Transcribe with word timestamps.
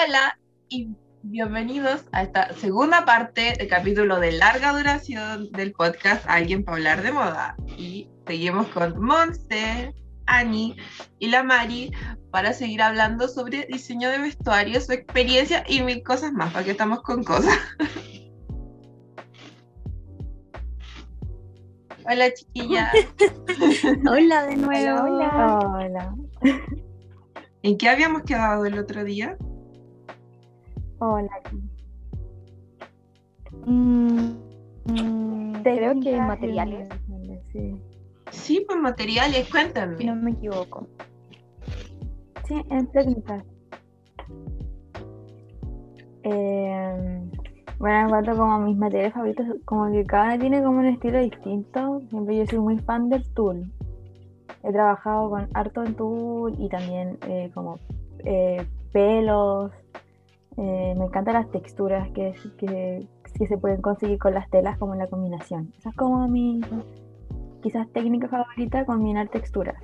Hola 0.00 0.38
y 0.68 0.94
bienvenidos 1.24 2.04
a 2.12 2.22
esta 2.22 2.54
segunda 2.54 3.04
parte 3.04 3.54
del 3.58 3.66
capítulo 3.66 4.20
de 4.20 4.30
larga 4.30 4.70
duración 4.70 5.50
del 5.50 5.72
podcast 5.72 6.24
Alguien 6.28 6.62
para 6.62 6.76
hablar 6.76 7.02
de 7.02 7.10
moda. 7.10 7.56
Y 7.76 8.08
seguimos 8.24 8.68
con 8.68 9.00
Monse, 9.00 9.92
Ani 10.26 10.76
y 11.18 11.26
la 11.26 11.42
Mari 11.42 11.90
para 12.30 12.52
seguir 12.52 12.80
hablando 12.80 13.26
sobre 13.26 13.66
diseño 13.66 14.08
de 14.10 14.18
vestuario, 14.18 14.80
su 14.80 14.92
experiencia 14.92 15.64
y 15.66 15.82
mil 15.82 16.04
cosas 16.04 16.32
más, 16.32 16.52
porque 16.52 16.70
estamos 16.70 17.02
con 17.02 17.24
cosas. 17.24 17.58
Hola 22.08 22.32
chiquilla. 22.32 22.92
hola 24.08 24.46
de 24.46 24.56
nuevo. 24.56 25.02
Hola. 25.02 25.58
hola. 25.58 26.14
¿En 27.62 27.76
qué 27.76 27.88
habíamos 27.88 28.22
quedado 28.22 28.64
el 28.64 28.78
otro 28.78 29.02
día? 29.02 29.36
Hola. 31.00 31.30
Mm, 33.66 34.32
creo 35.62 36.00
que 36.00 36.20
materiales. 36.20 36.88
Sí. 37.52 37.80
sí, 38.30 38.64
pues 38.66 38.78
materiales, 38.80 39.48
cuéntame. 39.50 40.04
no 40.04 40.16
me 40.16 40.32
equivoco. 40.32 40.86
Sí, 42.46 42.62
en 42.70 42.86
técnicas. 42.88 43.44
Eh, 46.24 47.22
bueno, 47.78 48.00
en 48.00 48.08
cuanto 48.08 48.32
como 48.32 48.52
a 48.52 48.58
mis 48.58 48.76
materiales 48.76 49.12
favoritos, 49.12 49.46
como 49.64 49.90
que 49.92 50.04
cada 50.04 50.30
uno 50.34 50.38
tiene 50.40 50.62
como 50.62 50.78
un 50.80 50.86
estilo 50.86 51.20
distinto. 51.20 52.00
Siempre 52.10 52.38
yo 52.38 52.46
soy 52.46 52.58
muy 52.58 52.78
fan 52.78 53.08
del 53.08 53.24
tul. 53.34 53.72
He 54.64 54.72
trabajado 54.72 55.30
con 55.30 55.48
harto 55.54 55.84
en 55.84 55.94
tul 55.94 56.56
y 56.58 56.68
también 56.68 57.18
eh, 57.28 57.50
como 57.54 57.78
eh, 58.24 58.66
pelos. 58.92 59.70
Eh, 60.60 60.94
me 60.96 61.04
encantan 61.04 61.34
las 61.34 61.50
texturas 61.52 62.10
que, 62.10 62.34
que, 62.58 63.06
que, 63.38 63.46
se 63.46 63.58
pueden 63.58 63.80
conseguir 63.80 64.18
con 64.18 64.34
las 64.34 64.50
telas 64.50 64.76
como 64.78 64.96
la 64.96 65.06
combinación. 65.06 65.72
Esa 65.78 65.90
es 65.90 65.96
como 65.96 66.26
mi 66.26 66.60
quizás 67.62 67.88
técnica 67.92 68.28
favorita, 68.28 68.84
combinar 68.84 69.28
texturas. 69.28 69.80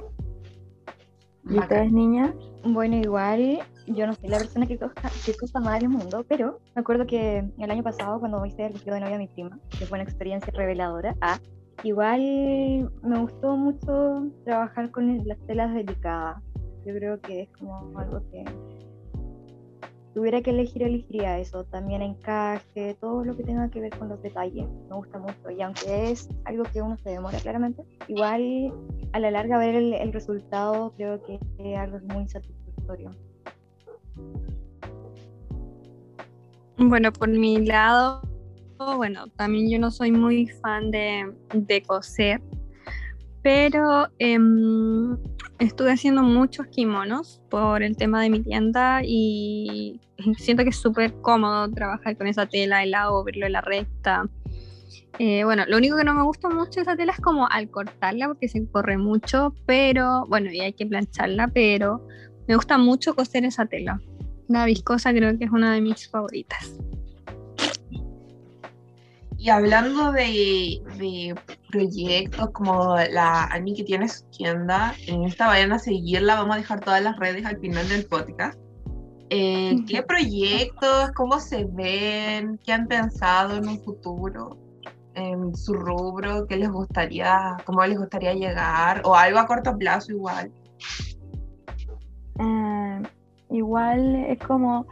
¿Y 1.49 1.59
ustedes, 1.59 1.93
niñas? 1.93 2.35
Bueno, 2.65 2.97
igual 2.97 3.61
yo 3.87 4.07
no 4.07 4.15
soy 4.15 4.31
la 4.31 4.39
persona 4.39 4.67
que 4.67 4.77
costa, 4.77 5.11
que 5.25 5.37
costa 5.37 5.61
más 5.61 5.79
del 5.79 5.91
mundo, 5.91 6.25
pero 6.29 6.59
me 6.75 6.81
acuerdo 6.81 7.07
que 7.07 7.45
el 7.59 7.71
año 7.71 7.85
pasado, 7.85 8.19
cuando 8.19 8.45
hice 8.45 8.67
el 8.67 8.73
vestido 8.73 8.95
de 8.95 9.01
novia 9.01 9.17
a 9.17 9.19
mi 9.19 9.29
prima, 9.29 9.59
que 9.79 9.87
fue 9.87 9.99
una 9.99 10.05
experiencia 10.05 10.53
reveladora, 10.57 11.15
ah, 11.21 11.39
igual 11.85 12.91
me 13.03 13.19
gustó 13.21 13.57
mucho 13.57 14.27
trabajar 14.45 14.91
con 14.91 15.25
las 15.25 15.39
telas 15.47 15.73
delicadas. 15.73 16.43
Yo 16.85 16.95
creo 16.95 17.21
que 17.21 17.43
es 17.43 17.49
como 17.59 17.97
algo 17.97 18.21
que 18.31 18.45
tuviera 20.15 20.41
que 20.41 20.51
elegir, 20.51 20.83
elegiría 20.83 21.39
eso. 21.39 21.65
También 21.65 22.01
encaje, 22.01 22.97
todo 23.01 23.25
lo 23.25 23.37
que 23.37 23.43
tenga 23.43 23.69
que 23.69 23.81
ver 23.81 23.97
con 23.99 24.09
los 24.09 24.23
detalles. 24.23 24.67
Me 24.89 24.97
gusta 24.97 25.19
mucho. 25.19 25.51
Y 25.51 25.61
aunque 25.61 26.13
es 26.13 26.29
algo 26.45 26.63
que 26.73 26.81
uno 26.81 26.97
se 26.97 27.11
demora 27.11 27.39
claramente, 27.41 27.83
igual 28.09 28.73
a 29.13 29.19
la 29.19 29.31
larga 29.31 29.59
ver 29.59 29.75
el, 29.75 30.13
resultado 30.13 30.93
creo 30.97 31.21
que 31.25 31.39
es 31.59 31.79
algo 31.79 31.99
muy 32.15 32.29
satisfactorio. 32.29 33.11
Bueno, 36.77 37.13
por 37.13 37.29
mi 37.29 37.65
lado, 37.67 38.23
bueno, 38.97 39.27
también 39.37 39.71
yo 39.71 39.79
no 39.79 39.91
soy 39.91 40.13
muy 40.13 40.47
fan 40.47 40.91
de, 40.91 41.33
de 41.53 41.83
coser, 41.83 42.41
pero 43.43 44.09
em, 44.19 45.17
estuve 45.59 45.93
haciendo 45.93 46.23
muchos 46.23 46.67
kimonos 46.69 47.41
por 47.51 47.83
el 47.83 47.97
tema 47.97 48.23
de 48.23 48.31
mi 48.31 48.41
tienda 48.41 49.03
y 49.05 50.01
siento 50.37 50.63
que 50.63 50.71
es 50.71 50.77
súper 50.77 51.13
cómodo 51.21 51.71
trabajar 51.71 52.17
con 52.17 52.27
esa 52.27 52.47
tela, 52.47 52.83
el 52.83 52.93
lado, 52.93 53.25
verlo 53.25 53.47
en 53.47 53.53
la 53.53 53.61
recta. 53.61 54.29
Eh, 55.19 55.45
bueno, 55.45 55.65
lo 55.69 55.77
único 55.77 55.97
que 55.97 56.05
no 56.05 56.15
me 56.15 56.23
gusta 56.23 56.49
mucho 56.49 56.77
de 56.77 56.83
esa 56.83 56.97
tela 56.97 57.13
es 57.13 57.21
como 57.21 57.49
al 57.49 57.71
cortarla 57.71 58.27
porque 58.27 58.49
se 58.49 58.67
corre 58.67 58.99
mucho, 58.99 59.55
pero 59.65 60.27
bueno, 60.29 60.51
y 60.51 60.61
hay 60.61 60.73
que 60.73 60.87
plancharla, 60.87 61.49
pero 61.49 62.07
me 62.49 62.57
gusta 62.57 62.79
mucho 62.79 63.15
coser 63.15 63.45
esa 63.45 63.67
tela. 63.67 64.01
La 64.49 64.67
viscosa 64.67 65.13
creo 65.13 65.39
que 65.39 65.45
es 65.45 65.51
una 65.51 65.73
de 65.73 65.81
mis 65.81 66.09
favoritas. 66.09 66.79
Y 69.45 69.51
hablando 69.51 70.11
de, 70.11 71.35
proyectos 71.71 72.49
como 72.53 72.97
la 72.97 73.45
Ani 73.45 73.75
que 73.75 73.85
tiene 73.85 74.09
su 74.09 74.25
tienda, 74.31 74.95
en 75.07 75.25
esta 75.25 75.49
vayan 75.49 75.71
a 75.75 75.79
seguirla, 75.79 76.37
vamos 76.37 76.55
a 76.55 76.61
dejar 76.61 76.81
todas 76.81 77.03
las 77.03 77.19
redes 77.19 77.45
al 77.45 77.59
final 77.59 77.87
del 77.91 78.07
podcast. 78.07 78.59
Eh, 79.29 79.77
¿Qué 79.87 80.03
proyectos, 80.03 81.11
cómo 81.15 81.39
se 81.41 81.67
ven, 81.67 82.59
qué 82.65 82.73
han 82.73 82.87
pensado 82.87 83.59
en 83.59 83.69
un 83.69 83.85
futuro, 83.85 84.57
en 85.13 85.55
su 85.55 85.75
rubro, 85.75 86.47
qué 86.47 86.57
les 86.57 86.71
gustaría, 86.71 87.59
cómo 87.67 87.85
les 87.85 87.99
gustaría 87.99 88.33
llegar, 88.33 89.03
o 89.05 89.15
algo 89.15 89.41
a 89.41 89.47
corto 89.47 89.77
plazo 89.77 90.13
igual? 90.13 90.51
Eh, 92.41 93.03
igual 93.51 94.25
es 94.27 94.39
como 94.39 94.87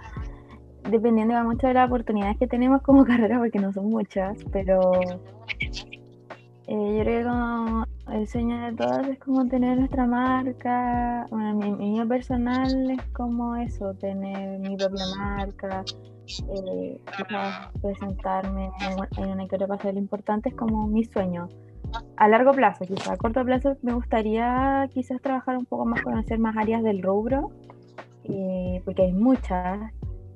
dependiendo 0.90 1.34
de 1.34 1.42
mucho 1.42 1.66
de 1.66 1.74
las 1.74 1.86
oportunidades 1.86 2.38
que 2.38 2.46
tenemos 2.46 2.82
como 2.82 3.04
carrera, 3.06 3.38
porque 3.38 3.58
no 3.58 3.72
son 3.72 3.90
muchas, 3.90 4.38
pero 4.52 4.92
eh, 6.66 6.96
yo 6.96 7.02
creo 7.02 7.86
que 8.06 8.16
el 8.16 8.28
sueño 8.28 8.66
de 8.66 8.72
todas 8.76 9.06
es 9.08 9.18
como 9.18 9.46
tener 9.46 9.78
nuestra 9.78 10.06
marca. 10.06 11.26
Bueno, 11.30 11.54
mi 11.54 11.72
mío 11.72 12.06
personal 12.06 12.90
es 12.90 13.02
como 13.12 13.56
eso, 13.56 13.94
tener 13.94 14.58
mi 14.60 14.76
propia 14.76 15.04
marca, 15.16 15.84
eh, 16.48 17.00
presentarme 17.80 18.70
en, 19.16 19.28
una 19.28 19.46
que 19.48 19.56
otra 19.56 19.90
importante 19.92 20.50
es 20.50 20.54
como 20.54 20.86
mi 20.86 21.04
sueño. 21.04 21.48
A 22.16 22.28
largo 22.28 22.52
plazo, 22.52 22.84
quizás. 22.86 23.10
A 23.10 23.16
corto 23.16 23.44
plazo 23.44 23.76
me 23.82 23.92
gustaría 23.92 24.88
quizás 24.94 25.20
trabajar 25.20 25.58
un 25.58 25.66
poco 25.66 25.84
más, 25.84 26.00
conocer 26.02 26.38
más 26.38 26.56
áreas 26.56 26.82
del 26.82 27.02
rubro, 27.02 27.50
eh, 28.24 28.80
porque 28.84 29.02
hay 29.02 29.12
muchas 29.12 29.92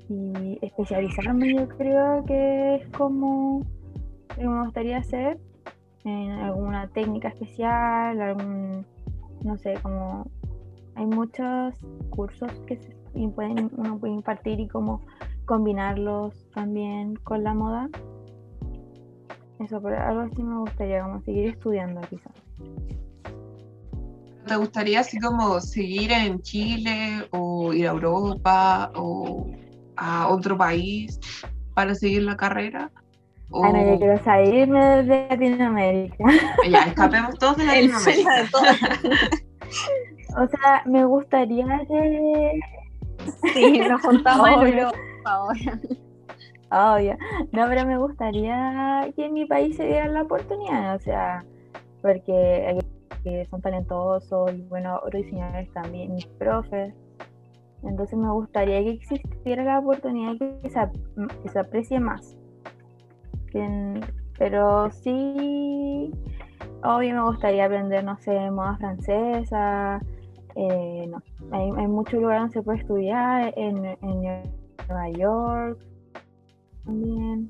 y 0.08 0.58
especializarme 0.62 1.54
yo 1.54 1.68
creo 1.68 2.24
que 2.24 2.76
es 2.76 2.88
como 2.90 3.62
me 4.38 4.64
gustaría 4.64 4.98
hacer 4.98 5.38
en 6.04 6.30
alguna 6.30 6.88
técnica 6.88 7.28
especial, 7.28 8.20
algún, 8.20 8.86
no 9.42 9.56
sé, 9.58 9.74
como 9.82 10.30
hay 10.94 11.06
muchos 11.06 11.74
cursos 12.10 12.50
que 12.66 12.76
se 12.76 12.94
pueden, 13.34 13.70
uno 13.76 13.98
puede 13.98 14.14
impartir 14.14 14.60
y 14.60 14.68
cómo 14.68 15.00
combinarlos 15.46 16.48
también 16.54 17.16
con 17.16 17.42
la 17.42 17.54
moda. 17.54 17.88
Eso, 19.58 19.80
pero 19.80 19.98
algo 19.98 20.20
así 20.20 20.42
me 20.42 20.58
gustaría, 20.60 21.02
como 21.02 21.20
seguir 21.22 21.48
estudiando 21.48 22.00
quizás. 22.02 22.32
¿Te 24.46 24.56
gustaría 24.56 25.00
así 25.00 25.18
como 25.18 25.60
seguir 25.60 26.12
en 26.12 26.40
Chile 26.42 27.26
o 27.32 27.72
ir 27.72 27.88
a 27.88 27.90
Europa 27.90 28.92
o 28.94 29.50
a 29.96 30.28
otro 30.28 30.56
país 30.56 31.18
para 31.74 31.94
seguir 31.94 32.22
la 32.22 32.36
carrera? 32.36 32.90
O... 33.50 33.64
Ah, 33.64 33.72
yo 33.72 33.98
quiero 33.98 34.22
salirme 34.24 35.02
de 35.04 35.26
Latinoamérica. 35.30 36.24
Ya, 36.68 36.82
escapemos 36.84 37.38
todos 37.38 37.56
de 37.58 37.64
Latinoamérica. 37.66 38.30
o 40.36 40.46
sea, 40.46 40.82
me 40.86 41.04
gustaría 41.04 41.66
que... 41.88 42.60
Sí, 43.54 43.78
nos 43.80 44.02
juntamos 44.02 44.48
en 44.66 44.80
ahora. 45.24 45.80
Obvio. 46.70 47.16
No, 47.52 47.66
pero 47.68 47.86
me 47.86 47.96
gustaría 47.96 49.08
que 49.14 49.26
en 49.26 49.34
mi 49.34 49.46
país 49.46 49.76
se 49.76 49.86
diera 49.86 50.08
la 50.08 50.22
oportunidad, 50.22 50.96
o 50.96 51.00
sea, 51.00 51.44
porque 52.02 52.78
son 53.50 53.60
talentosos 53.60 54.52
y 54.52 54.62
bueno, 54.62 54.96
otros 55.04 55.22
diseñadores 55.24 55.72
también, 55.72 56.14
mis 56.14 56.26
profes, 56.26 56.94
entonces 57.82 58.18
me 58.18 58.30
gustaría 58.30 58.82
que 58.82 58.90
existiera 58.90 59.64
la 59.64 59.78
oportunidad 59.78 60.36
que 60.38 60.70
se, 60.70 60.80
que 61.42 61.48
se 61.48 61.58
aprecie 61.58 62.00
más. 62.00 62.36
pero 64.38 64.90
sí, 64.90 66.12
obvio 66.82 67.14
me 67.14 67.22
gustaría 67.22 67.66
aprender, 67.66 68.04
no 68.04 68.16
sé, 68.18 68.50
moda 68.50 68.76
francesa. 68.76 70.00
Eh, 70.54 71.06
no. 71.08 71.22
hay, 71.52 71.70
hay 71.76 71.86
muchos 71.86 72.20
lugares 72.20 72.42
donde 72.42 72.54
se 72.54 72.62
puede 72.62 72.78
estudiar, 72.78 73.52
en, 73.56 73.96
Nueva 74.88 75.10
York 75.10 75.78
también. 76.84 77.48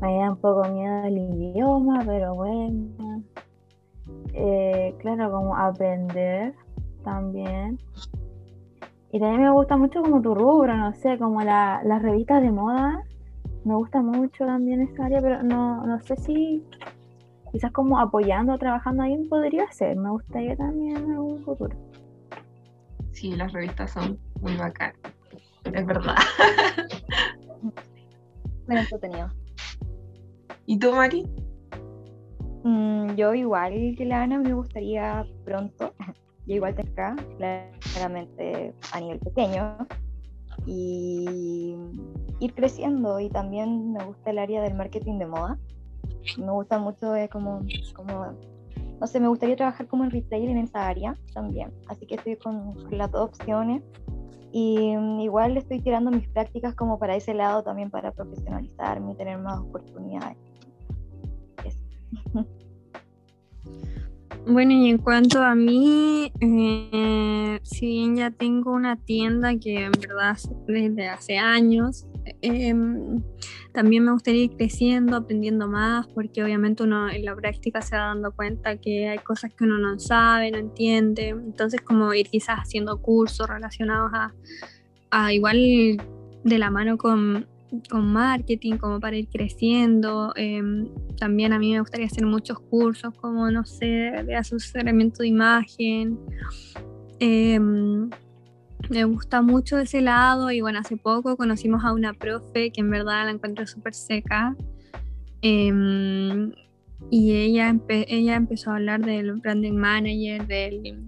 Me 0.00 0.18
da 0.18 0.30
un 0.30 0.36
poco 0.36 0.68
miedo 0.68 1.04
el 1.04 1.18
idioma, 1.18 2.02
pero 2.06 2.34
bueno. 2.34 3.22
Eh, 4.32 4.94
claro, 4.98 5.30
como 5.30 5.56
aprender 5.56 6.54
también. 7.04 7.78
Y 9.12 9.20
también 9.20 9.42
me 9.42 9.50
gusta 9.50 9.76
mucho 9.76 10.00
como 10.02 10.22
tu 10.22 10.34
rubro, 10.34 10.74
no 10.74 10.94
sé, 10.94 11.18
como 11.18 11.42
la, 11.42 11.82
las 11.84 12.00
revistas 12.00 12.42
de 12.42 12.50
moda. 12.50 13.04
Me 13.64 13.74
gusta 13.74 14.00
mucho 14.00 14.46
también 14.46 14.80
esa 14.80 15.04
área, 15.04 15.20
pero 15.20 15.42
no, 15.42 15.86
no 15.86 16.00
sé 16.00 16.16
si 16.16 16.64
quizás 17.52 17.70
como 17.72 17.98
apoyando, 17.98 18.56
trabajando 18.56 19.02
ahí 19.02 19.16
podría 19.28 19.70
ser. 19.70 19.96
Me 19.96 20.08
gustaría 20.10 20.56
también 20.56 20.96
en 20.96 21.12
algún 21.12 21.44
futuro. 21.44 21.76
Sí, 23.12 23.36
las 23.36 23.52
revistas 23.52 23.90
son 23.90 24.18
muy 24.40 24.56
bacanas. 24.56 24.96
es 25.72 25.86
verdad. 25.86 26.16
Bueno, 28.64 28.82
entretenido. 28.82 29.28
¿Y 30.66 30.78
tú, 30.78 30.92
Mari? 30.92 31.26
Mm, 32.62 33.16
yo 33.16 33.34
igual 33.34 33.94
que 33.98 34.04
la 34.04 34.22
Ana 34.22 34.38
me 34.38 34.54
gustaría 34.54 35.26
pronto, 35.44 35.91
yo 36.46 36.56
igual 36.56 36.74
te 36.74 36.82
acá, 36.82 37.16
claramente 37.36 38.74
a 38.92 39.00
nivel 39.00 39.18
pequeño, 39.20 39.78
y 40.66 41.74
ir 42.40 42.54
creciendo 42.54 43.18
y 43.20 43.28
también 43.28 43.92
me 43.92 44.04
gusta 44.04 44.30
el 44.30 44.38
área 44.38 44.62
del 44.62 44.74
marketing 44.74 45.18
de 45.18 45.26
moda. 45.26 45.58
Me 46.36 46.50
gusta 46.52 46.78
mucho 46.78 47.14
eh, 47.16 47.28
como, 47.28 47.60
como, 47.94 48.26
no 49.00 49.06
sé, 49.06 49.20
me 49.20 49.28
gustaría 49.28 49.56
trabajar 49.56 49.86
como 49.86 50.04
en 50.04 50.10
retail 50.10 50.50
en 50.50 50.58
esa 50.58 50.86
área 50.86 51.16
también, 51.34 51.72
así 51.88 52.06
que 52.06 52.16
estoy 52.16 52.36
con 52.36 52.74
las 52.90 53.10
dos 53.10 53.28
opciones. 53.30 53.82
Y 54.54 54.94
mm, 54.94 55.20
igual 55.20 55.56
estoy 55.56 55.80
tirando 55.80 56.10
mis 56.10 56.28
prácticas 56.28 56.74
como 56.74 56.98
para 56.98 57.16
ese 57.16 57.32
lado 57.32 57.62
también 57.62 57.90
para 57.90 58.12
profesionalizarme 58.12 59.12
y 59.12 59.16
tener 59.16 59.38
más 59.38 59.58
oportunidades. 59.60 60.36
Eso. 61.64 61.80
Bueno, 64.44 64.72
y 64.72 64.90
en 64.90 64.98
cuanto 64.98 65.40
a 65.40 65.54
mí, 65.54 66.32
eh, 66.40 67.60
si 67.62 67.86
bien 67.86 68.16
ya 68.16 68.30
tengo 68.32 68.72
una 68.72 68.96
tienda 68.96 69.56
que 69.56 69.84
en 69.84 69.92
verdad 69.92 70.36
desde 70.66 71.08
hace 71.08 71.38
años, 71.38 72.06
em, 72.40 73.22
también 73.72 74.04
me 74.04 74.10
gustaría 74.10 74.44
ir 74.44 74.56
creciendo, 74.56 75.16
aprendiendo 75.16 75.68
más, 75.68 76.08
porque 76.08 76.42
obviamente 76.42 76.82
uno 76.82 77.08
en 77.08 77.24
la 77.24 77.36
práctica 77.36 77.82
se 77.82 77.96
va 77.96 78.06
dando 78.06 78.32
cuenta 78.32 78.76
que 78.78 79.08
hay 79.08 79.18
cosas 79.18 79.52
que 79.54 79.62
uno 79.62 79.78
no 79.78 80.00
sabe, 80.00 80.50
no 80.50 80.58
entiende, 80.58 81.28
entonces 81.28 81.80
como 81.80 82.12
ir 82.12 82.28
quizás 82.28 82.58
haciendo 82.58 83.00
cursos 83.00 83.48
relacionados 83.48 84.10
a, 84.12 84.34
a 85.12 85.32
igual 85.32 85.56
de 86.44 86.58
la 86.58 86.70
mano 86.70 86.98
con 86.98 87.46
con 87.88 88.12
marketing, 88.12 88.76
como 88.76 89.00
para 89.00 89.16
ir 89.16 89.28
creciendo. 89.28 90.32
Em, 90.36 90.88
también 91.16 91.52
a 91.52 91.58
mí 91.58 91.72
me 91.72 91.80
gustaría 91.80 92.06
hacer 92.06 92.26
muchos 92.26 92.58
cursos, 92.60 93.14
como, 93.14 93.50
no 93.50 93.64
sé, 93.64 93.86
de 94.26 94.36
asesoramiento 94.36 95.22
de 95.22 95.28
imagen. 95.28 96.18
Em, 97.18 98.10
me 98.90 99.04
gusta 99.04 99.42
mucho 99.42 99.78
ese 99.78 100.00
lado 100.00 100.50
y 100.50 100.60
bueno, 100.60 100.80
hace 100.80 100.96
poco 100.96 101.36
conocimos 101.36 101.84
a 101.84 101.92
una 101.92 102.12
profe 102.12 102.70
que 102.70 102.80
en 102.80 102.90
verdad 102.90 103.24
la 103.24 103.30
encuentro 103.30 103.66
súper 103.66 103.94
seca. 103.94 104.56
Em, 105.40 106.52
y 107.10 107.32
ella, 107.36 107.76
ella 107.88 108.36
empezó 108.36 108.70
a 108.70 108.76
hablar 108.76 109.04
del 109.04 109.34
branding 109.34 109.74
manager, 109.74 110.46
del 110.46 111.04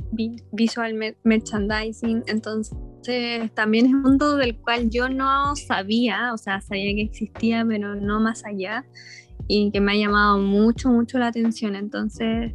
visual 0.52 1.16
merchandising, 1.22 2.22
entonces 2.26 2.76
también 3.54 3.86
es 3.86 3.92
un 3.92 4.02
mundo 4.02 4.36
del 4.36 4.56
cual 4.56 4.90
yo 4.90 5.08
no 5.08 5.54
sabía, 5.56 6.32
o 6.32 6.38
sea, 6.38 6.60
sabía 6.60 6.94
que 6.94 7.02
existía, 7.02 7.64
pero 7.66 7.94
no 7.94 8.20
más 8.20 8.44
allá, 8.44 8.84
y 9.48 9.70
que 9.70 9.80
me 9.80 9.92
ha 9.92 9.96
llamado 9.96 10.38
mucho, 10.38 10.90
mucho 10.90 11.18
la 11.18 11.28
atención. 11.28 11.76
Entonces, 11.76 12.52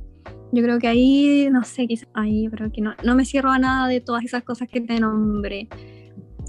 yo 0.51 0.63
creo 0.63 0.79
que 0.79 0.87
ahí, 0.87 1.49
no 1.51 1.63
sé, 1.63 1.87
quizás 1.87 2.09
ahí, 2.13 2.49
pero 2.49 2.71
que 2.71 2.81
no, 2.81 2.93
no 3.03 3.15
me 3.15 3.25
cierro 3.25 3.51
a 3.51 3.59
nada 3.59 3.87
de 3.87 4.01
todas 4.01 4.23
esas 4.23 4.43
cosas 4.43 4.67
que 4.69 4.81
te 4.81 4.99
nombré. 4.99 5.67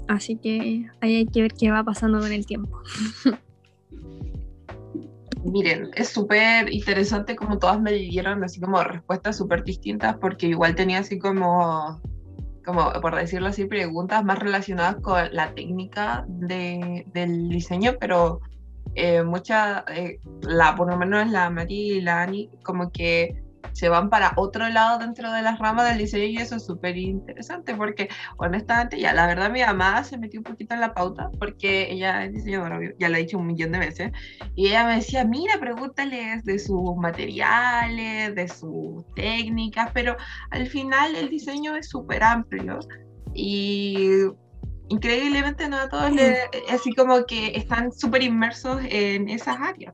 Así 0.07 0.37
que 0.37 0.89
ahí 0.99 1.15
hay 1.15 1.25
que 1.25 1.41
ver 1.41 1.53
qué 1.53 1.71
va 1.71 1.83
pasando 1.83 2.19
con 2.19 2.31
el 2.31 2.45
tiempo. 2.45 2.81
Miren, 5.43 5.89
es 5.95 6.09
súper 6.09 6.71
interesante 6.71 7.35
como 7.35 7.57
todas 7.57 7.81
me 7.81 7.93
dieron 7.93 8.43
así 8.43 8.59
como 8.59 8.83
respuestas 8.83 9.37
súper 9.37 9.63
distintas 9.63 10.17
porque 10.17 10.47
igual 10.47 10.75
tenía 10.75 10.99
así 10.99 11.17
como 11.17 11.99
como 12.65 12.91
por 13.01 13.15
decirlo 13.15 13.49
así, 13.49 13.65
preguntas 13.65 14.23
más 14.23 14.39
relacionadas 14.39 14.97
con 14.97 15.33
la 15.33 15.53
técnica 15.53 16.25
de, 16.27 17.05
del 17.13 17.49
diseño, 17.49 17.93
pero 17.99 18.39
eh, 18.95 19.23
muchas, 19.23 19.83
eh, 19.89 20.19
la, 20.41 20.75
por 20.75 20.89
lo 20.89 20.97
menos 20.97 21.29
la 21.29 21.49
Mari 21.49 21.93
y 21.93 22.01
la 22.01 22.21
Ani, 22.21 22.49
como 22.63 22.91
que 22.91 23.41
se 23.73 23.89
van 23.89 24.09
para 24.09 24.33
otro 24.35 24.67
lado 24.69 24.99
dentro 24.99 25.31
de 25.31 25.41
las 25.41 25.59
ramas 25.59 25.89
del 25.89 25.99
diseño 25.99 26.25
y 26.25 26.37
eso 26.37 26.55
es 26.55 26.65
súper 26.65 26.97
interesante 26.97 27.75
porque 27.75 28.09
honestamente 28.37 28.99
ya 28.99 29.13
la 29.13 29.27
verdad 29.27 29.51
mi 29.51 29.61
mamá 29.61 30.03
se 30.03 30.17
metió 30.17 30.39
un 30.39 30.43
poquito 30.43 30.73
en 30.73 30.81
la 30.81 30.93
pauta 30.93 31.29
porque 31.39 31.91
ella 31.91 32.25
es 32.25 32.33
diseñadora, 32.33 32.79
ya 32.99 33.09
lo 33.09 33.17
he 33.17 33.21
dicho 33.21 33.37
un 33.37 33.47
millón 33.47 33.71
de 33.71 33.79
veces 33.79 34.11
y 34.55 34.67
ella 34.67 34.85
me 34.85 34.95
decía, 34.95 35.23
mira, 35.23 35.59
pregúntales 35.59 36.43
de 36.43 36.59
sus 36.59 36.95
materiales, 36.97 38.35
de 38.35 38.47
sus 38.47 39.05
técnicas, 39.15 39.89
pero 39.93 40.17
al 40.51 40.67
final 40.67 41.15
el 41.15 41.29
diseño 41.29 41.75
es 41.75 41.89
súper 41.89 42.23
amplio 42.23 42.79
y 43.33 44.09
increíblemente 44.89 45.69
no 45.69 45.77
a 45.77 45.89
todos 45.89 46.11
les, 46.11 46.37
así 46.69 46.93
como 46.93 47.25
que 47.25 47.55
están 47.55 47.91
súper 47.91 48.23
inmersos 48.23 48.81
en 48.89 49.29
esas 49.29 49.57
áreas. 49.59 49.93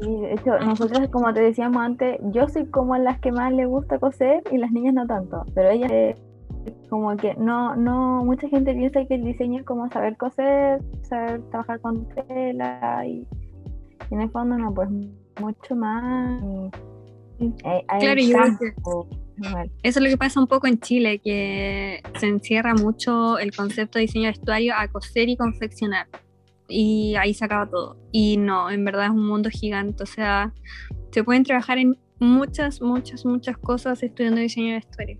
Sí, 0.00 0.10
de 0.10 0.32
hecho, 0.32 0.58
nosotros, 0.58 1.08
como 1.10 1.32
te 1.32 1.40
decíamos 1.40 1.82
antes, 1.82 2.18
yo 2.32 2.48
soy 2.48 2.66
como 2.66 2.96
las 2.96 3.20
que 3.20 3.30
más 3.30 3.52
le 3.52 3.66
gusta 3.66 3.98
coser 3.98 4.42
y 4.50 4.56
las 4.56 4.72
niñas 4.72 4.94
no 4.94 5.06
tanto, 5.06 5.44
pero 5.54 5.70
ella 5.70 5.86
eh, 5.90 6.16
como 6.88 7.16
que 7.16 7.34
no, 7.34 7.76
no, 7.76 8.24
mucha 8.24 8.48
gente 8.48 8.74
piensa 8.74 9.04
que 9.06 9.14
el 9.14 9.24
diseño 9.24 9.60
es 9.60 9.66
como 9.66 9.88
saber 9.90 10.16
coser, 10.16 10.80
saber 11.02 11.42
trabajar 11.50 11.80
con 11.80 12.08
tela 12.08 13.04
y, 13.06 13.26
en 14.10 14.20
el 14.22 14.30
fondo 14.30 14.56
no, 14.58 14.74
pues 14.74 14.88
mucho 15.40 15.76
más. 15.76 16.42
Eh, 17.38 17.84
claro, 18.00 18.20
yo 18.20 19.06
eso 19.82 19.98
es 19.98 20.02
lo 20.02 20.08
que 20.08 20.16
pasa 20.16 20.40
un 20.40 20.46
poco 20.46 20.66
en 20.66 20.78
Chile, 20.78 21.18
que 21.18 22.02
se 22.18 22.28
encierra 22.28 22.74
mucho 22.74 23.38
el 23.38 23.54
concepto 23.54 23.98
de 23.98 24.02
diseño 24.02 24.24
de 24.24 24.32
vestuario 24.32 24.74
a 24.76 24.88
coser 24.88 25.28
y 25.28 25.36
confeccionar 25.36 26.06
y 26.68 27.14
ahí 27.16 27.34
se 27.34 27.44
acaba 27.44 27.68
todo. 27.68 27.96
Y 28.12 28.36
no, 28.36 28.70
en 28.70 28.84
verdad 28.84 29.06
es 29.06 29.10
un 29.10 29.26
mundo 29.26 29.50
gigante, 29.50 30.02
o 30.02 30.06
sea, 30.06 30.52
se 31.10 31.24
pueden 31.24 31.44
trabajar 31.44 31.78
en 31.78 31.98
muchas, 32.18 32.80
muchas, 32.80 33.24
muchas 33.26 33.58
cosas 33.58 34.02
estudiando 34.02 34.40
diseño 34.40 34.74
de. 34.74 35.18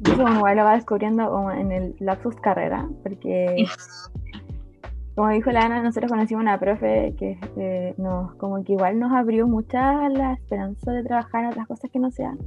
Yo 0.00 0.16
como 0.16 0.34
igual 0.34 0.56
lo 0.56 0.64
va 0.64 0.74
descubriendo 0.74 1.30
como 1.30 1.52
en 1.52 1.70
el 1.70 1.94
lapsus 2.00 2.34
carrera, 2.36 2.88
porque 3.04 3.64
como 5.14 5.28
dijo 5.28 5.52
la 5.52 5.66
Ana, 5.66 5.82
nosotros 5.82 6.10
conocimos 6.10 6.42
una 6.42 6.58
profe 6.58 7.14
que 7.18 7.38
eh, 7.56 7.94
nos, 7.98 8.34
como 8.34 8.64
que 8.64 8.72
igual 8.72 8.98
nos 8.98 9.12
abrió 9.12 9.46
mucha 9.46 10.08
la 10.08 10.32
esperanza 10.32 10.90
de 10.90 11.04
trabajar 11.04 11.44
en 11.44 11.50
otras 11.50 11.68
cosas 11.68 11.90
que 11.90 11.98
no 12.00 12.10
sean 12.10 12.38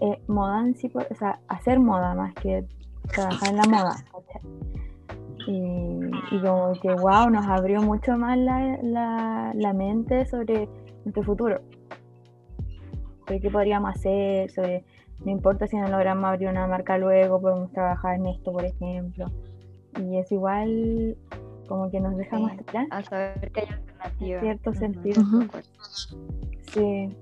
eh, 0.00 0.22
moda 0.28 0.60
en 0.60 0.76
sí, 0.76 0.90
o 0.94 1.14
sea, 1.14 1.40
hacer 1.48 1.80
moda 1.80 2.14
más 2.14 2.34
que 2.34 2.64
trabajar 3.12 3.48
en 3.50 3.56
la 3.56 3.64
moda. 3.64 3.96
Y, 5.50 6.40
como 6.42 6.72
que, 6.74 6.92
wow, 6.92 7.30
nos 7.30 7.46
abrió 7.46 7.80
mucho 7.80 8.18
más 8.18 8.36
la, 8.36 9.52
la, 9.54 9.72
mente 9.72 10.26
sobre 10.26 10.68
nuestro 11.04 11.22
futuro. 11.22 11.62
Sobre 13.26 13.40
qué 13.40 13.50
podríamos 13.50 13.94
hacer, 13.94 14.50
sobre, 14.50 14.84
no 15.24 15.30
importa 15.30 15.66
si 15.66 15.76
no 15.78 15.88
logramos 15.88 16.26
abrir 16.26 16.50
una 16.50 16.66
marca 16.66 16.98
luego, 16.98 17.40
podemos 17.40 17.72
trabajar 17.72 18.16
en 18.16 18.26
esto, 18.26 18.52
por 18.52 18.66
ejemplo. 18.66 19.24
Y 19.98 20.18
es 20.18 20.30
igual 20.30 21.16
como 21.66 21.90
que 21.90 22.00
nos 22.00 22.14
deja 22.18 22.38
más 22.38 22.58
atrás. 22.58 22.86
A 22.90 23.02
saber 23.02 23.50
que 23.50 23.60
hay 23.60 23.66
alternativas. 23.68 24.20
En 24.20 24.40
cierto 24.40 24.74
sentido. 24.74 25.22
Sí 26.72 27.16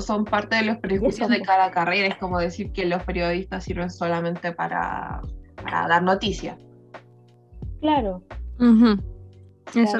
son 0.00 0.24
parte 0.24 0.56
de 0.56 0.62
los 0.62 0.78
prejuicios 0.78 1.28
de 1.28 1.42
cada 1.42 1.70
carrera. 1.70 2.08
Es 2.08 2.16
como 2.16 2.38
decir 2.38 2.72
que 2.72 2.86
los 2.86 3.02
periodistas 3.02 3.64
sirven 3.64 3.90
solamente 3.90 4.52
para, 4.52 5.20
dar 5.64 6.02
noticias. 6.02 6.58
Claro. 7.80 8.22
Eso 9.74 9.98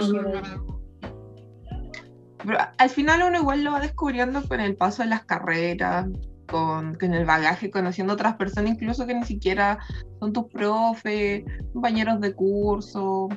Pero 2.44 2.58
al 2.78 2.90
final 2.90 3.22
uno 3.28 3.38
igual 3.38 3.64
lo 3.64 3.72
va 3.72 3.80
descubriendo 3.80 4.42
con 4.46 4.60
el 4.60 4.76
paso 4.76 5.02
de 5.02 5.08
las 5.08 5.24
carreras, 5.24 6.06
con, 6.46 6.94
con, 6.94 7.14
el 7.14 7.24
bagaje, 7.24 7.70
conociendo 7.70 8.12
otras 8.12 8.36
personas, 8.36 8.72
incluso 8.72 9.06
que 9.06 9.14
ni 9.14 9.24
siquiera 9.24 9.78
son 10.20 10.32
tus 10.32 10.44
profes, 10.46 11.44
compañeros 11.72 12.20
de 12.20 12.34
curso, 12.34 13.28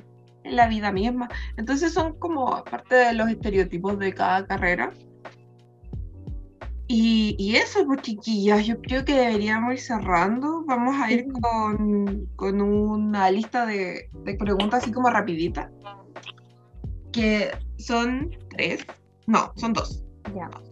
en 0.44 0.56
la 0.56 0.68
vida 0.68 0.92
misma. 0.92 1.30
Entonces 1.58 1.94
son 1.94 2.14
como 2.20 2.64
parte 2.64 2.96
de 2.96 3.14
los 3.14 3.30
estereotipos 3.30 3.98
de 3.98 4.14
cada 4.14 4.46
carrera 4.46 4.92
y, 6.88 7.56
eso, 7.56 7.86
pues 7.86 8.02
chiquillas, 8.02 8.66
yo 8.66 8.80
creo 8.80 9.04
que 9.04 9.16
deberíamos 9.16 9.74
ir 9.74 9.80
cerrando. 9.80 10.64
Vamos 10.66 10.96
a 11.02 11.12
ir 11.12 11.26
con, 11.32 12.62
una 12.62 13.32
lista 13.32 13.66
de, 13.66 14.10
preguntas 14.38 14.84
así 14.84 14.92
como 14.92 15.10
rapidita. 15.10 15.72
Que 17.12 17.52
son 17.78 18.36
tres. 18.50 18.86
No, 19.26 19.52
son 19.56 19.74
dos. 19.74 20.04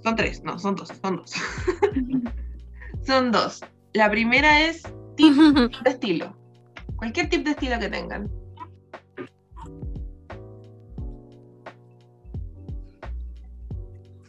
son 0.04 0.16
tres, 0.16 0.44
no, 0.44 0.60
son 0.60 0.76
dos, 0.76 0.90
son 1.02 1.18
dos. 1.18 1.34
son 3.06 3.32
dos. 3.32 3.62
La 3.94 4.10
primera 4.12 4.62
es 4.62 4.84
tip 5.16 5.36
de 5.36 5.90
estilo. 5.90 6.36
Cualquier 6.96 7.30
tipo 7.30 7.46
de 7.46 7.52
estilo 7.52 7.80
que 7.80 7.90
tengan. 7.90 8.30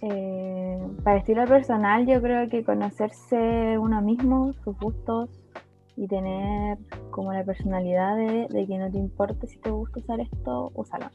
Eh, 0.07 0.79
para 1.03 1.19
estilo 1.19 1.47
personal, 1.47 2.07
yo 2.07 2.21
creo 2.21 2.49
que 2.51 2.63
conocerse 2.63 3.79
uno 3.79 4.03
mismo, 4.03 4.53
sus 4.63 4.79
gustos 4.79 5.31
y 5.97 6.07
tener 6.07 6.77
como 7.11 7.33
la 7.33 7.43
personalidad 7.43 8.17
de, 8.17 8.47
de 8.51 8.67
que 8.67 8.79
no 8.79 8.91
te 8.91 8.99
importe 8.99 9.47
si 9.47 9.59
te 9.61 9.71
gusta 9.71 10.01
usar 10.01 10.21
esto, 10.21 10.71
úsalo. 10.75 11.07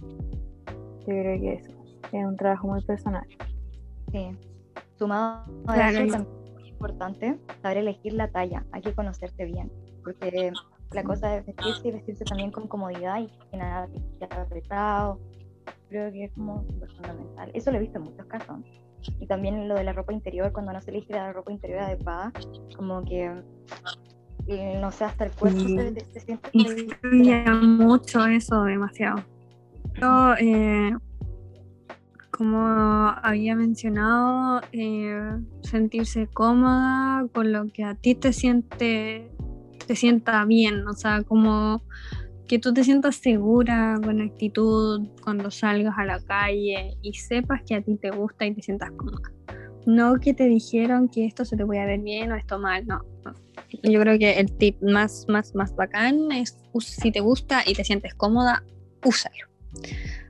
Yo 0.00 1.06
creo 1.06 1.40
que 1.40 1.52
eso 1.54 1.72
es 2.12 2.24
un 2.24 2.36
trabajo 2.36 2.68
muy 2.68 2.82
personal. 2.84 3.26
Sí. 4.12 4.30
Sumado 4.98 5.44
a 5.66 5.74
Claro, 5.74 5.98
eso, 5.98 6.12
también 6.12 6.46
es 6.46 6.54
muy 6.54 6.68
importante 6.68 7.38
saber 7.60 7.78
elegir 7.78 8.14
la 8.14 8.28
talla. 8.28 8.64
Hay 8.72 8.80
que 8.80 8.94
conocerte 8.94 9.44
bien. 9.44 9.70
Porque 10.02 10.52
la 10.92 11.02
cosa 11.02 11.36
es 11.36 11.46
vestirse 11.46 11.88
y 11.88 11.90
vestirse 11.90 12.24
también 12.24 12.50
con 12.50 12.66
comodidad 12.66 13.20
y 13.20 13.28
que 13.50 13.56
nada 13.58 13.88
te 13.88 14.26
quede 14.26 14.40
apretado. 14.40 15.20
Creo 15.88 16.12
que 16.12 16.24
es 16.24 16.32
como 16.32 16.64
súper 16.64 16.90
fundamental. 16.90 17.50
Eso 17.54 17.70
lo 17.70 17.78
he 17.78 17.80
visto 17.80 17.98
en 17.98 18.04
muchos 18.04 18.26
casos. 18.26 18.58
Y 19.20 19.26
también 19.26 19.68
lo 19.68 19.74
de 19.74 19.84
la 19.84 19.92
ropa 19.92 20.12
interior, 20.12 20.52
cuando 20.52 20.72
no 20.72 20.80
se 20.80 20.90
elige 20.90 21.12
la 21.12 21.32
ropa 21.32 21.52
interior 21.52 21.80
adecuada, 21.80 22.32
como 22.76 23.04
que, 23.04 23.32
eh, 24.48 24.78
no 24.80 24.90
sé, 24.90 25.04
hasta 25.04 25.24
el 25.24 25.32
cuerpo 25.32 25.60
Sí. 25.60 25.76
se, 25.76 26.04
se 26.12 26.20
siente 26.20 26.50
Influye 26.52 27.44
mucho 27.52 28.26
eso 28.26 28.64
demasiado. 28.64 29.24
Yo, 30.00 30.34
eh, 30.38 30.92
como 32.30 32.58
había 33.22 33.56
mencionado, 33.56 34.60
eh, 34.72 35.38
sentirse 35.62 36.28
cómoda 36.28 37.26
con 37.32 37.52
lo 37.52 37.66
que 37.66 37.82
a 37.84 37.94
ti 37.94 38.14
te 38.14 38.32
siente, 38.32 39.30
te 39.86 39.96
sienta 39.96 40.44
bien, 40.44 40.86
o 40.86 40.92
sea, 40.92 41.22
como 41.24 41.82
que 42.48 42.58
tú 42.58 42.72
te 42.72 42.82
sientas 42.82 43.16
segura, 43.16 44.00
con 44.02 44.20
actitud 44.22 45.06
cuando 45.22 45.50
salgas 45.50 45.94
a 45.98 46.04
la 46.04 46.18
calle 46.18 46.96
y 47.02 47.12
sepas 47.12 47.62
que 47.62 47.74
a 47.74 47.82
ti 47.82 47.96
te 47.96 48.10
gusta 48.10 48.46
y 48.46 48.54
te 48.54 48.62
sientas 48.62 48.90
cómoda. 48.92 49.30
No 49.86 50.18
que 50.18 50.34
te 50.34 50.48
dijeron 50.48 51.08
que 51.08 51.26
esto 51.26 51.44
se 51.44 51.56
te 51.56 51.64
puede 51.64 51.84
ver 51.86 52.00
bien 52.00 52.32
o 52.32 52.36
esto 52.36 52.58
mal, 52.58 52.86
no. 52.86 53.04
no. 53.24 53.34
Yo 53.82 54.00
creo 54.00 54.18
que 54.18 54.40
el 54.40 54.50
tip 54.56 54.80
más, 54.82 55.26
más, 55.28 55.54
más 55.54 55.76
bacán 55.76 56.32
es 56.32 56.58
si 56.78 57.12
te 57.12 57.20
gusta 57.20 57.62
y 57.66 57.74
te 57.74 57.84
sientes 57.84 58.14
cómoda, 58.14 58.64
úsalo. 59.04 59.46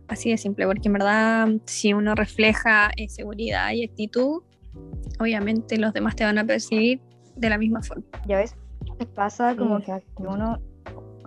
Así 0.09 0.31
de 0.31 0.39
simple, 0.39 0.67
porque 0.67 0.89
en 0.89 0.95
verdad 0.95 1.49
si 1.67 1.93
uno 1.93 2.15
refleja 2.15 2.91
eh, 2.97 3.09
seguridad 3.09 3.71
y 3.73 3.85
actitud, 3.85 4.43
obviamente 5.21 5.79
los 5.79 5.93
demás 5.93 6.17
te 6.17 6.25
van 6.25 6.39
a 6.39 6.45
percibir 6.45 7.01
de 7.37 7.49
la 7.49 7.59
misma 7.59 7.83
forma. 7.83 8.05
Ya 8.27 8.39
ves, 8.39 8.55
pasa 9.15 9.55
como 9.57 9.81
que 9.81 9.93
uno, 10.17 10.61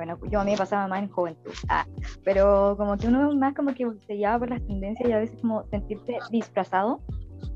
bueno, 0.01 0.17
yo 0.31 0.39
a 0.39 0.43
mí 0.43 0.51
me 0.51 0.57
pasaba 0.57 0.87
más 0.87 1.03
en 1.03 1.09
juventud, 1.09 1.51
ah, 1.69 1.85
pero 2.23 2.75
como 2.75 2.97
que 2.97 3.07
uno 3.07 3.31
más 3.35 3.53
como 3.53 3.75
que 3.75 3.87
se 4.07 4.17
lleva 4.17 4.39
por 4.39 4.49
las 4.49 4.65
tendencias 4.65 5.07
y 5.07 5.11
a 5.11 5.19
veces 5.19 5.39
como 5.39 5.63
sentirse 5.65 6.17
disfrazado, 6.31 7.01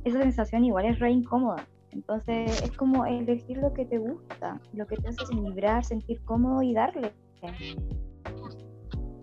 esa 0.04 0.20
sensación 0.20 0.64
igual 0.64 0.86
es 0.86 1.00
re 1.00 1.10
incómoda. 1.10 1.66
Entonces 1.90 2.62
es 2.62 2.72
como 2.78 3.04
elegir 3.08 3.58
lo 3.58 3.74
que 3.74 3.86
te 3.86 3.98
gusta, 3.98 4.62
lo 4.74 4.86
que 4.86 4.98
te 4.98 5.08
hace 5.08 5.24
vibrar, 5.34 5.84
sentir 5.84 6.22
cómodo 6.26 6.62
y 6.62 6.74
darle. 6.74 7.14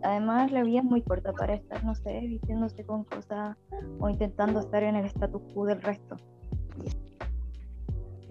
Además, 0.03 0.51
la 0.51 0.65
vida 0.65 0.81
es 0.81 0.85
muy 0.85 1.03
corta 1.03 1.33
para 1.33 1.55
estar, 1.55 1.85
no 1.85 1.95
sé, 1.95 2.19
vistiéndose 2.27 2.85
con 2.85 3.05
cosas 3.05 3.57
o 4.01 4.09
intentando 4.09 4.59
estar 4.59 4.83
en 4.83 4.97
el 4.97 5.05
status 5.05 5.43
quo 5.55 5.67
del 5.67 5.81
resto. 5.81 6.17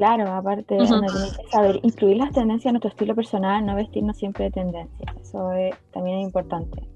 Claro, 0.01 0.33
aparte, 0.33 0.77
uno 0.77 0.99
tiene 0.99 1.29
que 1.37 1.47
saber 1.51 1.79
incluir 1.83 2.17
las 2.17 2.31
tendencias 2.31 2.65
en 2.65 2.73
nuestro 2.73 2.89
estilo 2.89 3.13
personal, 3.13 3.63
no 3.63 3.75
vestirnos 3.75 4.17
siempre 4.17 4.45
de 4.45 4.49
tendencias. 4.49 5.15
Eso 5.21 5.51
es, 5.51 5.75
también 5.91 6.17
es 6.17 6.23
importante. 6.25 6.89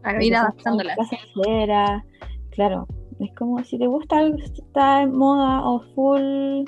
Claro, 0.00 0.20
ir 0.20 0.34
adaptándolas. 0.34 0.98
Claro, 2.50 2.88
es 3.20 3.32
como 3.36 3.62
si 3.62 3.78
te 3.78 3.86
gusta 3.86 4.18
algo 4.18 4.38
que 4.38 4.42
está 4.42 5.02
en 5.02 5.16
moda 5.16 5.64
o 5.64 5.82
full, 5.94 6.64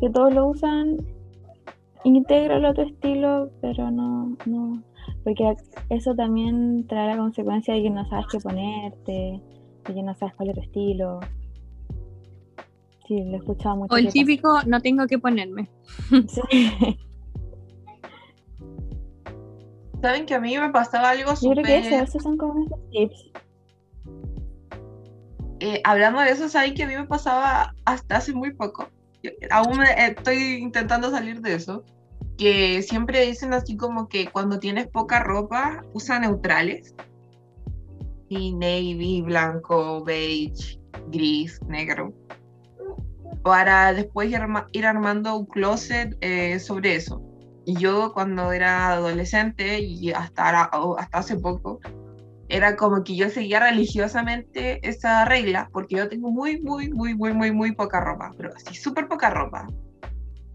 que 0.00 0.08
todos 0.08 0.32
lo 0.32 0.46
usan, 0.46 0.96
intégralo 2.02 2.68
a 2.68 2.72
tu 2.72 2.80
estilo, 2.80 3.50
pero 3.60 3.90
no, 3.90 4.38
no, 4.46 4.82
porque 5.22 5.54
eso 5.90 6.14
también 6.14 6.86
trae 6.86 7.08
la 7.08 7.18
consecuencia 7.18 7.74
de 7.74 7.82
que 7.82 7.90
no 7.90 8.08
sabes 8.08 8.24
qué 8.32 8.38
ponerte, 8.38 9.42
de 9.84 9.94
que 9.94 10.02
no 10.02 10.14
sabes 10.14 10.34
cuál 10.34 10.48
es 10.48 10.54
tu 10.54 10.60
estilo. 10.62 11.20
Sí, 13.10 13.24
lo 13.24 13.32
he 13.32 13.36
escuchado 13.38 13.74
mucho. 13.74 13.92
O 13.92 13.96
el 13.96 14.04
pasa. 14.04 14.12
típico, 14.12 14.62
no 14.66 14.80
tengo 14.80 15.04
que 15.08 15.18
ponerme. 15.18 15.68
Sí. 16.28 16.96
Saben 20.00 20.26
que 20.26 20.34
a 20.34 20.40
mí 20.40 20.56
me 20.56 20.70
pasaba 20.70 21.10
algo 21.10 21.30
Yo 21.30 21.36
súper... 21.36 21.64
creo 21.64 21.82
que 21.82 21.88
eso, 21.88 22.04
esos 22.04 22.22
son 22.22 22.36
como 22.36 22.64
esos 22.64 22.78
tips. 22.90 23.30
eh, 25.58 25.80
hablando 25.82 26.20
de 26.20 26.30
eso, 26.30 26.48
saben 26.48 26.74
que 26.74 26.84
a 26.84 26.86
mí 26.86 26.94
me 26.94 27.06
pasaba 27.06 27.74
hasta 27.84 28.18
hace 28.18 28.32
muy 28.32 28.52
poco. 28.54 28.88
Yo- 29.24 29.32
aún 29.50 29.78
me- 29.78 29.90
eh, 29.90 30.14
estoy 30.16 30.36
intentando 30.62 31.10
salir 31.10 31.40
de 31.40 31.54
eso. 31.54 31.82
Que 32.38 32.80
siempre 32.82 33.26
dicen 33.26 33.52
así 33.54 33.76
como 33.76 34.06
que 34.08 34.30
cuando 34.30 34.60
tienes 34.60 34.86
poca 34.86 35.18
ropa, 35.18 35.82
usa 35.94 36.20
neutrales. 36.20 36.94
Y 38.28 38.52
navy, 38.54 39.20
blanco, 39.22 40.04
beige, 40.04 40.78
gris, 41.08 41.60
negro. 41.66 42.14
Para 43.42 43.92
después 43.94 44.30
ir, 44.30 44.36
arma- 44.36 44.66
ir 44.72 44.86
armando 44.86 45.36
un 45.36 45.46
closet 45.46 46.16
eh, 46.20 46.58
sobre 46.60 46.96
eso. 46.96 47.22
Y 47.64 47.76
yo 47.76 48.12
cuando 48.12 48.52
era 48.52 48.88
adolescente 48.92 49.80
y 49.80 50.12
hasta, 50.12 50.64
hasta 50.64 51.18
hace 51.18 51.36
poco, 51.36 51.80
era 52.48 52.74
como 52.76 53.04
que 53.04 53.14
yo 53.16 53.30
seguía 53.30 53.60
religiosamente 53.60 54.86
esa 54.86 55.24
regla, 55.24 55.68
porque 55.72 55.96
yo 55.96 56.08
tengo 56.08 56.30
muy, 56.30 56.60
muy, 56.60 56.90
muy, 56.90 57.14
muy, 57.14 57.32
muy, 57.32 57.52
muy 57.52 57.72
poca 57.72 58.00
ropa, 58.00 58.32
pero 58.36 58.50
así 58.54 58.74
súper 58.74 59.08
poca 59.08 59.30
ropa. 59.30 59.68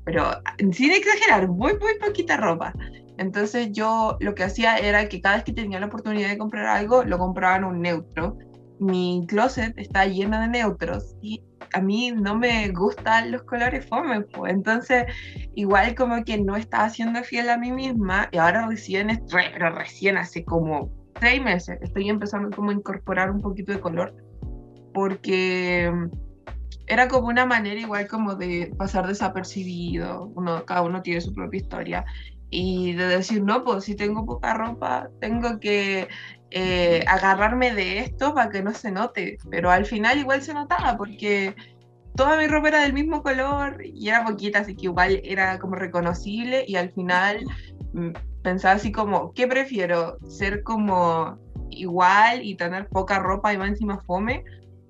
Pero 0.03 0.29
sin 0.71 0.91
exagerar, 0.91 1.47
muy, 1.47 1.73
muy 1.79 1.97
poquita 1.99 2.37
ropa. 2.37 2.73
Entonces 3.17 3.69
yo 3.71 4.17
lo 4.19 4.35
que 4.35 4.43
hacía 4.43 4.77
era 4.77 5.07
que 5.07 5.21
cada 5.21 5.35
vez 5.35 5.45
que 5.45 5.53
tenía 5.53 5.79
la 5.79 5.85
oportunidad 5.87 6.29
de 6.29 6.37
comprar 6.37 6.65
algo, 6.65 7.03
lo 7.03 7.17
compraba 7.17 7.55
en 7.55 7.63
un 7.63 7.81
neutro. 7.81 8.37
Mi 8.77 9.25
closet 9.27 9.73
está 9.77 10.05
lleno 10.05 10.39
de 10.41 10.49
neutros 10.49 11.15
y 11.21 11.41
a 11.75 11.81
mí 11.81 12.11
no 12.11 12.37
me 12.37 12.69
gustan 12.69 13.31
los 13.31 13.43
colores 13.43 13.85
fome, 13.85 14.21
pues. 14.21 14.53
entonces 14.53 15.05
igual 15.55 15.93
como 15.93 16.23
que 16.23 16.37
no 16.37 16.55
estaba 16.55 16.89
siendo 16.89 17.21
fiel 17.23 17.49
a 17.49 17.57
mí 17.57 17.71
misma 17.73 18.29
y 18.31 18.37
ahora 18.37 18.65
recién, 18.65 19.21
pero 19.29 19.69
recién 19.71 20.17
hace 20.17 20.45
como 20.45 20.89
seis 21.19 21.41
meses 21.43 21.77
estoy 21.81 22.09
empezando 22.09 22.55
como 22.55 22.69
a 22.71 22.73
incorporar 22.73 23.29
un 23.29 23.41
poquito 23.41 23.73
de 23.73 23.81
color 23.81 24.15
porque 24.93 25.91
mm, 25.93 26.09
era 26.87 27.09
como 27.09 27.27
una 27.27 27.45
manera 27.45 27.81
igual 27.81 28.07
como 28.07 28.35
de 28.35 28.71
pasar 28.77 29.05
desapercibido, 29.05 30.31
uno, 30.35 30.63
cada 30.65 30.81
uno 30.81 31.01
tiene 31.01 31.19
su 31.19 31.33
propia 31.33 31.57
historia 31.57 32.05
y 32.49 32.93
de 32.93 33.07
decir, 33.07 33.43
no, 33.43 33.65
pues 33.65 33.83
si 33.83 33.95
tengo 33.95 34.25
poca 34.25 34.53
ropa, 34.53 35.09
tengo 35.19 35.59
que 35.59 36.07
eh, 36.57 37.03
agarrarme 37.05 37.75
de 37.75 37.99
esto 37.99 38.33
para 38.33 38.49
que 38.49 38.63
no 38.63 38.73
se 38.73 38.89
note, 38.89 39.37
pero 39.51 39.71
al 39.71 39.85
final 39.85 40.17
igual 40.17 40.41
se 40.41 40.53
notaba 40.53 40.95
porque 40.95 41.53
toda 42.15 42.37
mi 42.37 42.47
ropa 42.47 42.69
era 42.69 42.79
del 42.79 42.93
mismo 42.93 43.21
color 43.21 43.81
y 43.83 44.07
era 44.07 44.23
poquita, 44.23 44.59
así 44.59 44.73
que 44.73 44.85
igual 44.85 45.19
era 45.25 45.59
como 45.59 45.75
reconocible 45.75 46.63
y 46.65 46.77
al 46.77 46.91
final 46.93 47.43
mm, 47.91 48.11
pensaba 48.41 48.75
así 48.75 48.93
como, 48.93 49.33
¿qué 49.33 49.49
prefiero? 49.49 50.17
¿Ser 50.29 50.63
como 50.63 51.37
igual 51.71 52.41
y 52.41 52.55
tener 52.55 52.87
poca 52.87 53.19
ropa 53.19 53.53
y 53.53 53.57
más 53.57 53.67
encima 53.67 53.99
fome? 54.07 54.45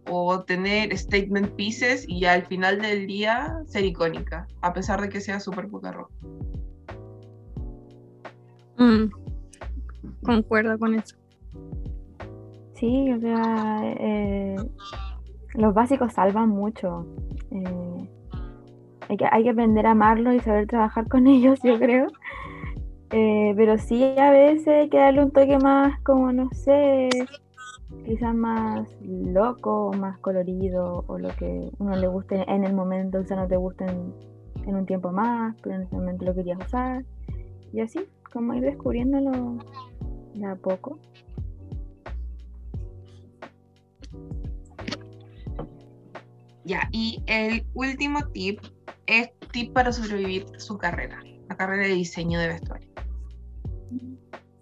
¿O 0.07 0.43
tener 0.43 0.95
statement 0.95 1.55
pieces 1.55 2.05
y 2.07 2.25
al 2.25 2.45
final 2.45 2.79
del 2.79 3.07
día 3.07 3.57
ser 3.65 3.86
icónica, 3.86 4.45
a 4.62 4.72
pesar 4.72 5.01
de 5.01 5.10
que 5.10 5.19
sea 5.19 5.39
súper 5.39 5.67
poca 5.67 5.91
ropa? 5.91 6.13
Mm, 8.77 9.10
Concuerdo 10.24 10.77
con 10.77 10.93
eso. 10.93 11.15
Sí, 12.85 13.11
o 13.11 13.19
sea, 13.19 13.81
eh, 13.83 14.55
los 15.55 15.73
básicos 15.73 16.13
salvan 16.13 16.49
mucho. 16.49 17.07
Eh, 17.49 18.09
hay, 19.09 19.17
que, 19.17 19.25
hay 19.31 19.43
que 19.43 19.49
aprender 19.49 19.87
a 19.87 19.91
amarlos 19.91 20.35
y 20.35 20.39
saber 20.41 20.67
trabajar 20.67 21.07
con 21.07 21.25
ellos, 21.35 21.59
yo 21.63 21.79
creo. 21.79 22.05
Eh, 23.09 23.53
pero 23.57 23.79
sí, 23.79 24.03
a 24.19 24.29
veces 24.29 24.67
hay 24.67 24.89
que 24.89 24.99
darle 24.99 25.23
un 25.23 25.31
toque 25.31 25.57
más, 25.57 25.99
como 26.01 26.31
no 26.31 26.47
sé, 26.51 27.09
quizás 28.05 28.35
más 28.35 28.87
loco, 29.01 29.91
más 29.97 30.19
colorido, 30.19 31.05
o 31.07 31.17
lo 31.17 31.29
que 31.29 31.71
uno 31.79 31.95
le 31.95 32.07
guste 32.07 32.45
en 32.47 32.65
el 32.65 32.73
momento, 32.73 33.17
o 33.17 33.23
sea, 33.23 33.37
no 33.37 33.47
te 33.47 33.57
guste 33.57 33.85
en, 33.85 34.13
en 34.67 34.75
un 34.75 34.85
tiempo 34.85 35.11
más, 35.11 35.55
pero 35.63 35.77
en 35.77 35.81
ese 35.83 35.95
momento 35.95 36.23
lo 36.23 36.35
querías 36.35 36.59
usar. 36.63 37.03
Y 37.73 37.79
así, 37.79 37.99
como 38.31 38.53
ir 38.53 38.61
descubriéndolo 38.61 39.57
de 40.35 40.45
a 40.45 40.55
poco. 40.55 40.99
Ya, 46.65 46.89
y 46.91 47.24
el 47.27 47.65
último 47.75 48.27
tip 48.34 48.60
es 49.05 49.29
tip 49.51 49.72
para 49.74 49.91
sobrevivir 49.93 50.45
su 50.57 50.77
carrera, 50.77 51.24
la 51.48 51.55
carrera 51.55 51.88
de 51.88 51.93
diseño 51.93 52.39
de 52.39 52.48
vestuario. 52.48 52.89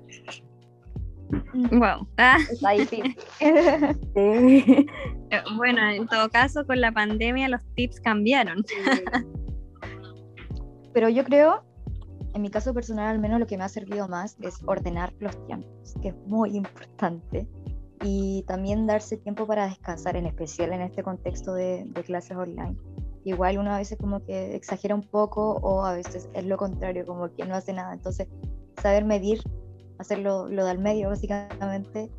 Wow. 1.72 2.08
Ah, 2.17 2.38
Está 2.51 2.72
difícil. 2.72 3.15
Sí. 3.39 4.86
bueno, 5.55 5.89
en 5.89 6.08
todo 6.08 6.29
caso, 6.29 6.65
con 6.65 6.81
la 6.81 6.91
pandemia 6.91 7.48
los 7.48 7.62
tips 7.75 8.01
cambiaron. 8.01 8.65
Pero 10.93 11.10
yo 11.10 11.24
creo, 11.24 11.63
en 12.34 12.41
mi 12.41 12.50
caso 12.50 12.74
personal 12.74 13.08
al 13.08 13.20
menos, 13.20 13.39
lo 13.39 13.48
que 13.48 13.58
me 13.58 13.63
ha 13.63 13.70
servido 13.70 14.08
más 14.08 14.38
es 14.41 14.62
ordenar 14.65 15.13
los 15.20 15.46
tiempos, 15.48 15.96
que 16.01 16.10
es 16.10 16.15
muy 16.25 16.55
importante. 16.58 17.48
Y 18.03 18.43
también 18.48 18.88
darse 18.88 19.17
tiempo 19.17 19.46
para 19.46 19.67
descansar, 19.67 20.15
en 20.15 20.25
especial 20.25 20.74
en 20.74 20.81
este 20.81 21.03
contexto 21.03 21.53
de, 21.53 21.86
de 21.86 22.03
clases 22.03 22.36
online. 22.36 22.75
Igual 23.24 23.60
uno 23.60 23.72
a 23.72 23.77
veces 23.77 23.98
como 24.00 24.25
que 24.25 24.55
exagera 24.55 24.96
un 24.96 25.03
poco 25.03 25.58
o 25.62 25.86
a 25.86 25.93
veces 25.93 26.27
es 26.34 26.46
lo 26.46 26.58
contrario, 26.58 27.05
como 27.05 27.31
que 27.34 27.46
no 27.46 27.55
hace 27.55 27.74
nada. 27.74 27.93
Entonces, 27.93 28.27
saber 28.81 29.05
medir, 29.05 29.41
hacerlo 30.00 30.50
lo 30.50 30.65
del 30.65 30.79
medio 30.79 31.10
básicamente 31.10 32.10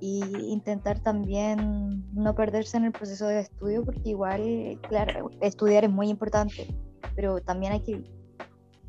y 0.00 0.22
intentar 0.48 1.00
también 1.00 2.04
no 2.12 2.34
perderse 2.34 2.76
en 2.76 2.84
el 2.84 2.92
proceso 2.92 3.26
de 3.26 3.40
estudio 3.40 3.84
porque 3.84 4.10
igual, 4.10 4.78
claro, 4.88 5.30
estudiar 5.40 5.84
es 5.84 5.90
muy 5.90 6.08
importante, 6.08 6.74
pero 7.14 7.40
también 7.40 7.72
hay 7.72 7.80
que, 7.80 8.04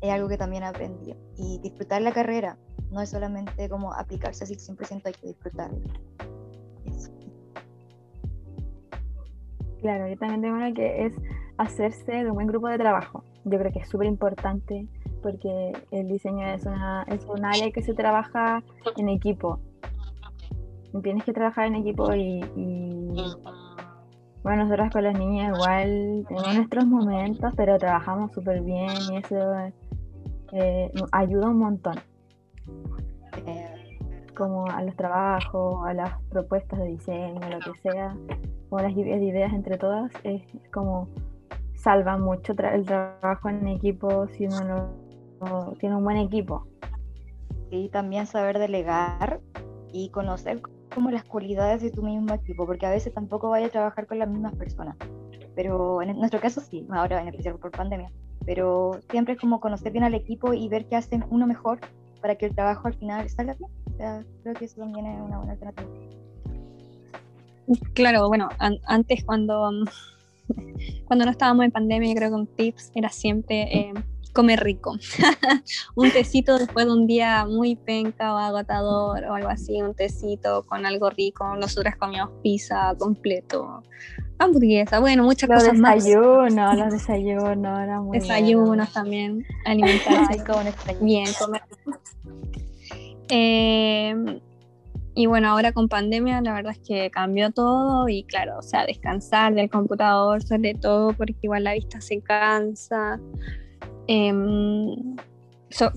es 0.00 0.10
algo 0.10 0.28
que 0.28 0.36
también 0.36 0.64
aprendí, 0.64 1.14
y 1.36 1.58
disfrutar 1.60 2.02
la 2.02 2.12
carrera, 2.12 2.58
no 2.90 3.00
es 3.00 3.10
solamente 3.10 3.68
como 3.68 3.92
aplicarse 3.92 4.44
así 4.44 4.54
100%, 4.54 5.02
hay 5.04 5.12
que 5.12 5.26
disfrutarla. 5.28 5.78
Eso. 6.86 7.10
Claro, 9.80 10.08
yo 10.08 10.16
también 10.16 10.42
tengo 10.42 10.56
una 10.56 10.72
que 10.72 11.06
es 11.06 11.12
hacerse 11.58 12.12
de 12.12 12.30
un 12.30 12.34
buen 12.34 12.46
grupo 12.46 12.68
de 12.68 12.78
trabajo. 12.78 13.22
Yo 13.44 13.58
creo 13.58 13.72
que 13.72 13.80
es 13.80 13.88
súper 13.88 14.06
importante 14.06 14.86
porque 15.22 15.72
el 15.90 16.08
diseño 16.08 16.46
es, 16.46 16.64
una, 16.64 17.04
es 17.08 17.24
un 17.26 17.44
área 17.44 17.70
que 17.70 17.82
se 17.82 17.94
trabaja 17.94 18.62
en 18.96 19.08
equipo. 19.08 19.58
Tienes 21.02 21.24
que 21.24 21.32
trabajar 21.32 21.66
en 21.66 21.76
equipo 21.76 22.14
y, 22.14 22.40
y, 22.56 23.36
bueno, 24.42 24.64
nosotros 24.64 24.90
con 24.90 25.04
las 25.04 25.18
niñas 25.18 25.54
igual 25.54 26.24
tenemos 26.28 26.54
nuestros 26.56 26.86
momentos, 26.86 27.52
pero 27.56 27.78
trabajamos 27.78 28.32
súper 28.32 28.62
bien 28.62 28.90
y 29.10 29.16
eso 29.16 29.36
eh, 30.52 30.90
ayuda 31.12 31.48
un 31.48 31.58
montón, 31.58 31.96
como 34.38 34.66
a 34.66 34.82
los 34.82 34.94
trabajos, 34.96 35.86
a 35.86 35.92
las 35.92 36.10
propuestas 36.30 36.78
de 36.78 36.86
diseño, 36.86 37.40
lo 37.50 37.58
que 37.58 37.78
sea, 37.80 38.16
o 38.70 38.78
las 38.78 38.92
ideas 38.92 39.52
entre 39.52 39.76
todas, 39.76 40.10
es, 40.24 40.42
como 40.72 41.08
salva 41.74 42.16
mucho 42.16 42.54
tra- 42.54 42.72
el 42.74 42.84
trabajo 42.86 43.48
en 43.50 43.66
equipo 43.68 44.26
si 44.28 44.46
uno 44.46 44.60
no, 44.64 44.88
no 45.40 45.72
tiene 45.80 45.96
un 45.96 46.04
buen 46.04 46.16
equipo. 46.16 46.66
y 47.70 47.88
también 47.90 48.26
saber 48.26 48.58
delegar 48.58 49.40
y 49.92 50.08
conocer 50.10 50.62
como 50.94 51.10
las 51.10 51.24
cualidades 51.24 51.82
de 51.82 51.90
tu 51.90 52.02
mismo 52.02 52.32
equipo, 52.34 52.64
porque 52.66 52.86
a 52.86 52.90
veces 52.90 53.12
tampoco 53.12 53.50
vaya 53.50 53.66
a 53.66 53.70
trabajar 53.70 54.06
con 54.06 54.18
las 54.18 54.28
mismas 54.28 54.54
personas. 54.54 54.96
Pero 55.54 56.00
en 56.02 56.16
nuestro 56.18 56.40
caso 56.40 56.60
sí, 56.60 56.86
ahora 56.90 57.20
en 57.20 57.28
especial 57.28 57.56
por 57.58 57.70
pandemia. 57.70 58.10
Pero 58.46 59.00
siempre 59.10 59.34
es 59.34 59.40
como 59.40 59.60
conocer 59.60 59.92
bien 59.92 60.04
al 60.04 60.14
equipo 60.14 60.54
y 60.54 60.68
ver 60.68 60.86
qué 60.86 60.96
hacen 60.96 61.24
uno 61.30 61.46
mejor 61.46 61.78
para 62.22 62.36
que 62.36 62.46
el 62.46 62.54
trabajo 62.54 62.88
al 62.88 62.94
final 62.94 63.28
salga 63.28 63.54
bien. 63.54 63.70
Sea, 63.98 64.24
creo 64.42 64.54
que 64.54 64.64
eso 64.64 64.80
también 64.80 65.06
es 65.06 65.20
una 65.20 65.36
buena 65.38 65.52
alternativa. 65.52 65.88
Claro, 67.94 68.28
bueno, 68.28 68.48
an- 68.58 68.78
antes 68.86 69.24
cuando, 69.24 69.70
cuando 71.06 71.24
no 71.24 71.30
estábamos 71.30 71.64
en 71.64 71.70
pandemia, 71.72 72.08
yo 72.08 72.14
creo 72.14 72.28
que 72.30 72.34
un 72.36 72.46
tips 72.46 72.92
era 72.94 73.10
siempre 73.10 73.62
eh, 73.76 73.92
comer 74.32 74.60
rico. 74.62 74.94
un 75.96 76.10
tecito 76.12 76.58
después 76.58 76.86
de 76.86 76.92
un 76.92 77.06
día 77.06 77.44
muy 77.44 77.74
penca 77.76 78.34
o 78.34 78.38
agotador 78.38 79.24
o 79.24 79.34
algo 79.34 79.48
así, 79.48 79.82
un 79.82 79.94
tecito 79.94 80.64
con 80.66 80.86
algo 80.86 81.10
rico. 81.10 81.56
Nosotras 81.56 81.96
comíamos 81.96 82.32
pizza 82.42 82.94
completo, 82.98 83.82
hamburguesa, 84.38 85.00
bueno, 85.00 85.24
muchas 85.24 85.50
Los 85.50 85.64
cosas 85.64 85.78
más. 85.78 85.96
desayunos, 86.04 86.76
los 86.78 86.92
desayunos, 86.92 88.04
muy 88.04 88.18
Desayunos 88.20 88.68
bueno. 88.68 88.86
también, 88.94 89.44
alimentarse 89.66 90.34
Ay, 90.34 90.94
bien, 91.00 91.26
comer. 91.38 91.62
Eh, 93.30 94.40
y 95.14 95.26
bueno, 95.26 95.48
ahora 95.48 95.72
con 95.72 95.88
pandemia 95.88 96.40
la 96.42 96.52
verdad 96.52 96.72
es 96.72 96.78
que 96.78 97.10
cambió 97.10 97.50
todo 97.50 98.08
y 98.08 98.22
claro, 98.22 98.58
o 98.58 98.62
sea, 98.62 98.86
descansar 98.86 99.52
del 99.52 99.68
computador 99.68 100.44
sobre 100.44 100.74
todo 100.74 101.12
porque 101.12 101.34
igual 101.42 101.64
la 101.64 101.74
vista 101.74 102.00
se 102.00 102.20
cansa. 102.20 103.18
Em, 104.06 105.16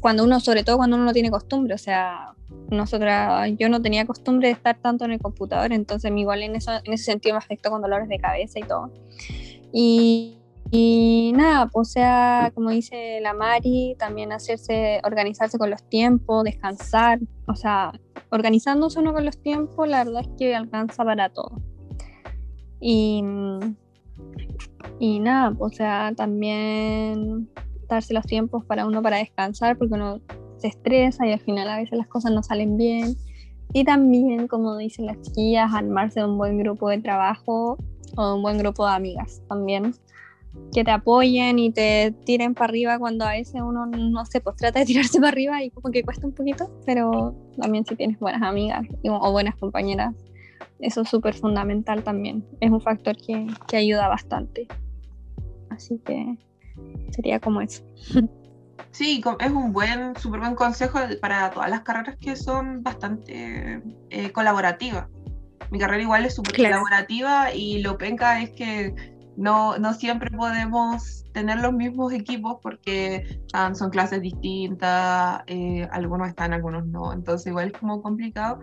cuando 0.02 0.24
uno, 0.24 0.40
sobre 0.40 0.64
todo 0.64 0.78
cuando 0.78 0.96
uno 0.96 1.06
no 1.06 1.14
tiene 1.14 1.30
costumbre, 1.30 1.76
o 1.76 1.78
sea, 1.78 2.34
nosotras, 2.72 3.52
yo 3.60 3.70
no 3.70 3.82
tenía 3.82 4.06
costumbre 4.08 4.48
de 4.48 4.54
estar 4.54 4.80
tanto 4.80 5.06
en 5.06 5.12
el 5.12 5.20
computador, 5.20 5.72
entonces 5.72 6.12
igual 6.16 6.42
en, 6.42 6.56
eso, 6.56 6.72
en 6.84 6.92
ese 6.92 7.04
sentido 7.04 7.36
me 7.36 7.38
afectó 7.38 7.70
con 7.70 7.82
dolores 7.82 8.10
de 8.10 8.18
cabeza 8.18 8.60
y 8.60 8.64
todo. 8.64 8.92
Y, 9.72 10.41
y 10.74 11.34
nada, 11.36 11.68
pues, 11.68 11.90
o 11.90 11.92
sea, 11.92 12.52
como 12.56 12.70
dice 12.70 13.20
la 13.20 13.34
Mari, 13.34 13.98
también 14.00 14.32
hacerse, 14.32 15.02
organizarse 15.04 15.58
con 15.58 15.70
los 15.70 15.84
tiempos, 15.90 16.46
descansar, 16.46 17.20
o 17.46 17.56
sea, 17.56 17.92
organizándose 18.30 19.00
uno 19.00 19.12
con 19.12 19.26
los 19.26 19.38
tiempos, 19.38 19.86
la 19.90 20.06
verdad 20.06 20.22
es 20.22 20.30
que 20.38 20.56
alcanza 20.56 21.04
para 21.04 21.28
todo. 21.28 21.62
Y, 22.80 23.22
y 24.98 25.20
nada, 25.20 25.52
pues, 25.52 25.74
o 25.74 25.76
sea, 25.76 26.14
también 26.16 27.50
darse 27.90 28.14
los 28.14 28.26
tiempos 28.26 28.64
para 28.64 28.88
uno 28.88 29.02
para 29.02 29.18
descansar, 29.18 29.78
porque 29.78 29.96
uno 29.96 30.22
se 30.56 30.70
estresa 30.70 31.28
y 31.28 31.34
al 31.34 31.42
final 31.42 31.68
a 31.68 31.80
veces 31.80 31.98
las 31.98 32.08
cosas 32.08 32.32
no 32.32 32.44
salen 32.44 32.78
bien. 32.78 33.18
Y 33.74 33.84
también, 33.84 34.48
como 34.48 34.78
dicen 34.78 35.06
las 35.06 35.20
chiquillas, 35.20 35.74
armarse 35.74 36.22
de 36.22 36.28
un 36.28 36.38
buen 36.38 36.58
grupo 36.58 36.88
de 36.88 37.00
trabajo 37.00 37.78
o 38.16 38.28
de 38.28 38.36
un 38.36 38.42
buen 38.42 38.58
grupo 38.58 38.86
de 38.86 38.94
amigas 38.94 39.42
también 39.50 39.94
que 40.74 40.84
te 40.84 40.92
apoyen 40.92 41.60
y 41.60 41.72
te 41.72 42.14
tiren 42.26 42.54
para 42.54 42.70
arriba 42.70 42.98
cuando 43.00 43.26
a 43.26 43.32
veces 43.32 43.62
uno, 43.62 43.86
no 43.86 44.26
sé, 44.26 44.40
pues 44.42 44.56
trata 44.56 44.80
de 44.80 44.86
tirarse 44.86 45.20
para 45.20 45.30
arriba 45.30 45.62
y 45.64 45.70
como 45.72 45.92
que 45.92 46.04
cuesta 46.04 46.26
un 46.28 46.34
poquito, 46.34 46.70
pero 46.86 47.36
también 47.58 47.86
si 47.86 47.96
tienes 47.96 48.20
buenas 48.20 48.42
amigas 48.42 48.84
y- 49.04 49.10
o 49.10 49.32
buenas 49.32 49.56
compañeras, 49.58 50.16
eso 50.80 51.02
es 51.02 51.10
súper 51.10 51.34
fundamental 51.34 52.04
también. 52.04 52.46
Es 52.60 52.72
un 52.72 52.82
factor 52.82 53.16
que, 53.18 53.48
que 53.68 53.78
ayuda 53.78 54.08
bastante. 54.08 54.68
Así 55.70 56.00
que 56.06 56.38
sería 57.12 57.40
como 57.40 57.62
eso. 57.62 57.84
Sí, 58.94 59.24
es 59.40 59.52
un 59.52 59.72
buen, 59.72 60.18
súper 60.18 60.42
buen 60.42 60.54
consejo 60.54 61.00
para 61.22 61.50
todas 61.52 61.70
las 61.70 61.82
carreras 61.82 62.18
que 62.20 62.36
son 62.36 62.84
bastante 62.84 63.82
eh, 64.10 64.32
colaborativas. 64.32 65.08
Mi 65.72 65.80
carrera 65.80 66.04
igual 66.04 66.26
es 66.26 66.36
súper 66.36 66.54
Claro. 66.56 66.76
colaborativa 66.76 67.54
y 67.54 67.82
lo 67.82 67.98
penca 67.98 68.42
es 68.42 68.50
que 68.52 68.94
no, 69.38 69.78
no 69.78 69.94
siempre 69.94 70.30
podemos 70.32 71.24
tener 71.34 71.60
los 71.60 71.74
mismos 71.74 72.14
equipos 72.14 72.58
porque 72.62 73.40
ah, 73.54 73.74
son 73.74 73.90
clases 73.90 74.22
distintas, 74.22 75.42
eh, 75.48 75.88
algunos 75.92 76.30
están, 76.30 76.54
algunos 76.54 76.86
no, 76.86 77.14
entonces 77.14 77.48
igual 77.48 77.68
es 77.68 77.74
como 77.74 78.02
complicado, 78.02 78.60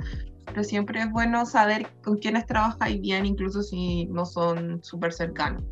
pero 0.46 0.64
siempre 0.64 1.00
es 1.00 1.10
bueno 1.10 1.46
saber 1.46 1.88
con 2.02 2.18
quiénes 2.18 2.46
trabajáis 2.46 3.00
bien, 3.00 3.26
incluso 3.26 3.62
si 3.62 4.06
no 4.06 4.24
son 4.24 4.82
súper 4.82 5.12
cercanos. 5.12 5.62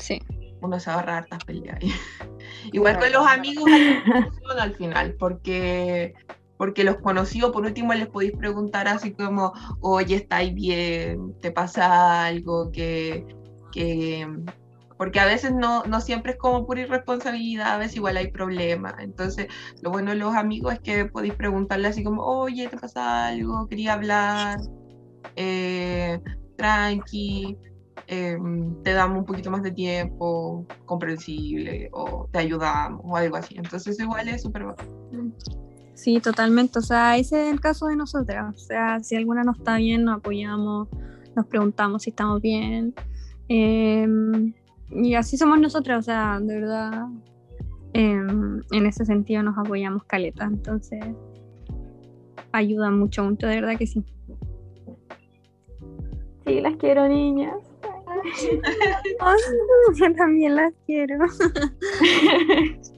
Sí. 0.00 0.20
uno 0.60 0.80
se 0.80 0.90
ahorra 0.90 1.18
hartas 1.18 1.44
peleas. 1.44 1.78
Igual 2.72 2.98
con 2.98 3.12
los 3.12 3.26
amigos 3.26 3.64
al 4.58 4.74
final, 4.74 5.14
porque, 5.18 6.14
porque 6.64 6.82
los 6.82 6.96
conocidos, 6.96 7.52
por 7.52 7.66
último, 7.66 7.92
les 7.92 8.06
podéis 8.06 8.32
preguntar 8.32 8.88
así 8.88 9.12
como, 9.12 9.52
oye, 9.82 10.16
¿estáis 10.16 10.54
bien? 10.54 11.34
¿Te 11.42 11.50
pasa 11.50 12.24
algo? 12.24 12.72
Que, 12.72 13.26
que... 13.70 14.26
Porque 14.96 15.20
a 15.20 15.26
veces 15.26 15.52
no, 15.52 15.84
no 15.84 16.00
siempre 16.00 16.32
es 16.32 16.38
como 16.38 16.64
pura 16.66 16.80
irresponsabilidad, 16.80 17.74
a 17.74 17.76
veces 17.76 17.96
igual 17.96 18.16
hay 18.16 18.28
problemas. 18.28 18.94
Entonces, 19.00 19.48
lo 19.82 19.90
bueno 19.90 20.12
de 20.12 20.16
los 20.16 20.34
amigos 20.34 20.72
es 20.72 20.80
que 20.80 21.04
podéis 21.04 21.34
preguntarle 21.34 21.88
así 21.88 22.02
como, 22.02 22.22
oye, 22.22 22.66
¿te 22.68 22.78
pasa 22.78 23.26
algo? 23.26 23.68
Quería 23.68 23.92
hablar. 23.92 24.58
Eh, 25.36 26.18
tranqui 26.56 27.58
eh, 28.06 28.38
te 28.82 28.92
damos 28.94 29.18
un 29.18 29.26
poquito 29.26 29.50
más 29.50 29.62
de 29.62 29.70
tiempo, 29.70 30.66
comprensible, 30.86 31.90
o 31.92 32.26
te 32.32 32.38
ayudamos, 32.38 33.02
o 33.04 33.14
algo 33.14 33.36
así. 33.36 33.54
Entonces, 33.58 34.00
igual 34.00 34.28
es 34.28 34.40
súper 34.40 34.64
bacán. 34.64 34.88
Sí, 35.94 36.20
totalmente. 36.20 36.78
O 36.78 36.82
sea, 36.82 37.16
ese 37.16 37.46
es 37.46 37.52
el 37.52 37.60
caso 37.60 37.86
de 37.86 37.96
nosotras. 37.96 38.54
O 38.54 38.58
sea, 38.58 39.00
si 39.00 39.16
alguna 39.16 39.44
no 39.44 39.52
está 39.52 39.76
bien, 39.76 40.04
nos 40.04 40.18
apoyamos, 40.18 40.88
nos 41.34 41.46
preguntamos 41.46 42.02
si 42.02 42.10
estamos 42.10 42.42
bien. 42.42 42.94
Em, 43.48 44.52
y 44.90 45.14
así 45.14 45.36
somos 45.36 45.58
nosotras, 45.60 46.00
o 46.00 46.02
sea, 46.02 46.40
de 46.40 46.60
verdad, 46.60 47.06
em, 47.92 48.60
en 48.72 48.86
ese 48.86 49.04
sentido 49.04 49.42
nos 49.42 49.56
apoyamos 49.56 50.04
caleta. 50.04 50.44
Entonces, 50.44 51.00
ayuda 52.52 52.90
mucho, 52.90 53.24
mucho, 53.24 53.46
de 53.46 53.60
verdad 53.60 53.78
que 53.78 53.86
sí. 53.86 54.04
Sí, 56.46 56.60
las 56.60 56.76
quiero, 56.76 57.08
niñas. 57.08 57.56
Yo 59.94 60.14
también 60.14 60.56
las 60.56 60.72
quiero. 60.86 61.18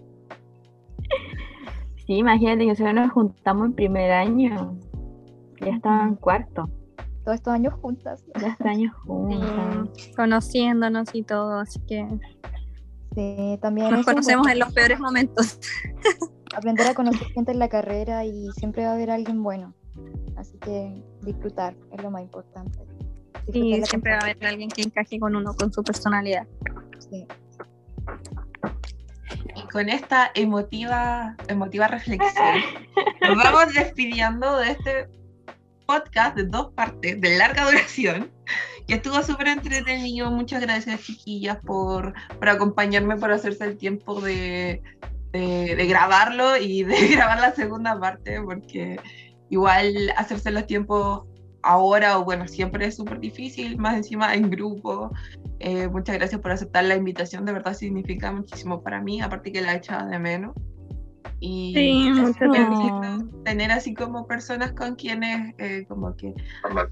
Sí, 2.06 2.14
imagínate 2.14 2.66
nosotros 2.66 2.94
nos 2.94 3.12
juntamos 3.12 3.66
en 3.66 3.72
primer 3.72 4.12
año. 4.12 4.78
Ya 5.60 5.72
estaba 5.72 6.04
en 6.04 6.14
cuarto. 6.16 6.68
Todos 7.24 7.36
estos 7.36 7.52
años 7.52 7.74
juntas. 7.74 8.24
Ya 8.40 8.48
estos 8.48 8.66
años 8.66 8.94
juntas. 9.04 9.88
Sí, 9.96 10.12
conociéndonos 10.14 11.14
y 11.14 11.22
todo, 11.22 11.58
así 11.58 11.80
que 11.80 12.06
Sí, 13.16 13.58
también 13.62 13.90
nos 13.90 14.04
conocemos 14.04 14.42
bueno, 14.42 14.52
en 14.52 14.58
los 14.58 14.74
peores 14.74 15.00
momentos. 15.00 15.58
aprender 16.54 16.86
a 16.86 16.94
conocer 16.94 17.26
gente 17.28 17.50
en 17.50 17.58
la 17.58 17.68
carrera 17.68 18.26
y 18.26 18.50
siempre 18.52 18.84
va 18.84 18.90
a 18.90 18.94
haber 18.94 19.10
alguien 19.10 19.42
bueno. 19.42 19.74
Así 20.36 20.58
que 20.58 21.02
disfrutar 21.22 21.74
es 21.92 22.02
lo 22.02 22.10
más 22.10 22.22
importante. 22.22 22.78
Disfrutar 23.46 23.80
la 23.80 23.86
siempre 23.86 24.12
va 24.12 24.18
a 24.18 24.20
haber 24.20 24.44
alguien 24.44 24.68
que 24.68 24.82
encaje 24.82 25.18
con 25.18 25.34
uno, 25.34 25.54
con 25.54 25.72
su 25.72 25.82
personalidad. 25.82 26.46
sí. 26.98 27.26
Con 29.76 29.90
esta 29.90 30.30
emotiva, 30.34 31.36
emotiva 31.48 31.86
reflexión, 31.86 32.62
nos 33.20 33.36
vamos 33.36 33.74
despidiendo 33.74 34.56
de 34.56 34.70
este 34.70 35.06
podcast 35.84 36.34
de 36.34 36.44
dos 36.44 36.72
partes, 36.72 37.20
de 37.20 37.36
larga 37.36 37.66
duración, 37.66 38.32
que 38.88 38.94
estuvo 38.94 39.22
súper 39.22 39.48
entretenido. 39.48 40.30
Muchas 40.30 40.62
gracias, 40.62 41.02
chiquillas, 41.02 41.58
por, 41.58 42.14
por 42.38 42.48
acompañarme, 42.48 43.18
por 43.18 43.30
hacerse 43.30 43.66
el 43.66 43.76
tiempo 43.76 44.18
de, 44.22 44.80
de 45.32 45.86
grabarlo 45.86 46.56
y 46.56 46.82
de 46.82 47.08
grabar 47.14 47.38
la 47.40 47.52
segunda 47.52 48.00
parte, 48.00 48.40
porque 48.40 48.98
igual 49.50 50.10
hacerse 50.16 50.52
los 50.52 50.66
tiempos 50.66 51.24
ahora 51.66 52.18
o 52.18 52.24
bueno, 52.24 52.46
siempre 52.46 52.86
es 52.86 52.96
súper 52.96 53.20
difícil, 53.20 53.76
más 53.78 53.96
encima 53.96 54.34
en 54.34 54.50
grupo. 54.50 55.10
Eh, 55.58 55.88
muchas 55.88 56.16
gracias 56.16 56.40
por 56.40 56.52
aceptar 56.52 56.84
la 56.84 56.96
invitación, 56.96 57.44
de 57.44 57.52
verdad 57.52 57.74
significa 57.74 58.30
muchísimo 58.32 58.82
para 58.82 59.00
mí, 59.00 59.20
aparte 59.20 59.52
que 59.52 59.60
la 59.60 59.74
echaba 59.74 60.06
de 60.06 60.18
menos. 60.18 60.54
Y 61.40 61.74
Sí, 61.74 62.08
es 62.08 62.14
mucho 62.14 63.28
tener 63.44 63.70
así 63.70 63.92
como 63.94 64.26
personas 64.26 64.72
con 64.72 64.94
quienes 64.94 65.54
eh, 65.58 65.84
como 65.86 66.16
que 66.16 66.32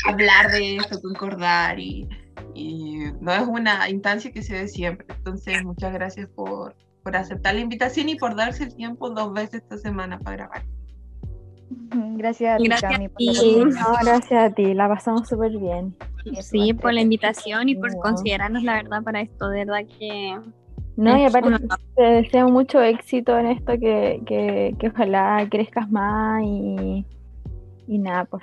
hablar 0.06 0.50
de 0.50 0.76
esto, 0.76 1.00
concordar 1.00 1.78
y, 1.78 2.06
y 2.52 2.98
no 3.20 3.32
es 3.32 3.46
una 3.46 3.88
instancia 3.88 4.32
que 4.32 4.42
se 4.42 4.52
ve 4.52 4.68
siempre. 4.68 5.06
Entonces, 5.08 5.64
muchas 5.64 5.94
gracias 5.94 6.28
por, 6.34 6.76
por 7.02 7.16
aceptar 7.16 7.54
la 7.54 7.60
invitación 7.60 8.08
y 8.08 8.16
por 8.16 8.34
darse 8.36 8.64
el 8.64 8.74
tiempo 8.74 9.08
dos 9.10 9.32
veces 9.32 9.62
esta 9.62 9.78
semana 9.78 10.18
para 10.18 10.36
grabar. 10.36 10.64
Gracias 12.16 12.54
a 12.54 12.56
ti, 12.58 12.64
Gracias 12.68 12.92
Cami, 12.92 13.04
a 13.06 13.08
por 13.08 13.16
ti. 13.18 13.64
no, 13.64 13.92
gracias 14.04 14.52
a 14.52 14.54
ti. 14.54 14.74
La 14.74 14.88
pasamos 14.88 15.28
súper 15.28 15.50
bien. 15.58 15.94
Sí, 16.40 16.72
por 16.74 16.92
la 16.92 17.00
invitación 17.02 17.68
y 17.68 17.74
por 17.74 17.92
Wow. 17.92 18.00
considerarnos 18.02 18.62
la 18.62 18.74
verdad 18.76 19.02
para 19.02 19.20
esto, 19.20 19.48
de 19.48 19.64
verdad 19.64 19.80
que 19.98 20.38
No, 20.96 21.18
y 21.18 21.24
aparte 21.24 21.48
una- 21.48 21.58
te 21.96 22.02
deseo 22.02 22.48
mucho 22.48 22.80
éxito 22.80 23.36
en 23.38 23.46
esto, 23.46 23.72
que, 23.78 24.22
que, 24.26 24.74
que 24.78 24.88
ojalá 24.88 25.46
crezcas 25.50 25.90
más 25.90 26.42
y, 26.44 27.04
y 27.88 27.98
nada, 27.98 28.24
pues 28.24 28.42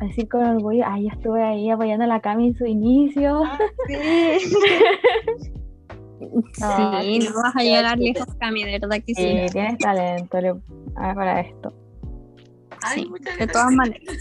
decir 0.00 0.28
con 0.28 0.44
orgullo, 0.44 0.84
ay, 0.86 1.04
yo 1.04 1.10
estuve 1.16 1.42
ahí 1.42 1.70
apoyando 1.70 2.04
a 2.04 2.08
la 2.08 2.20
Cami 2.20 2.48
en 2.48 2.54
su 2.54 2.66
inicio. 2.66 3.42
No, 6.20 7.00
sí, 7.00 7.20
sí, 7.20 7.28
no 7.28 7.42
vas 7.42 7.54
a 7.56 7.62
llegar 7.62 7.98
lejos, 7.98 8.26
Cami, 8.40 8.64
de 8.64 8.78
verdad 8.80 8.96
que 9.06 9.14
sí. 9.14 9.22
Sí, 9.22 9.46
tienes 9.52 9.78
talento 9.78 10.40
le- 10.40 10.54
ah, 10.96 11.14
para 11.14 11.40
esto. 11.40 11.72
Ay, 12.82 13.02
Sí, 13.02 13.08
muchas 13.08 13.38
de 13.38 13.46
todas 13.46 13.72
maneras. 13.72 14.16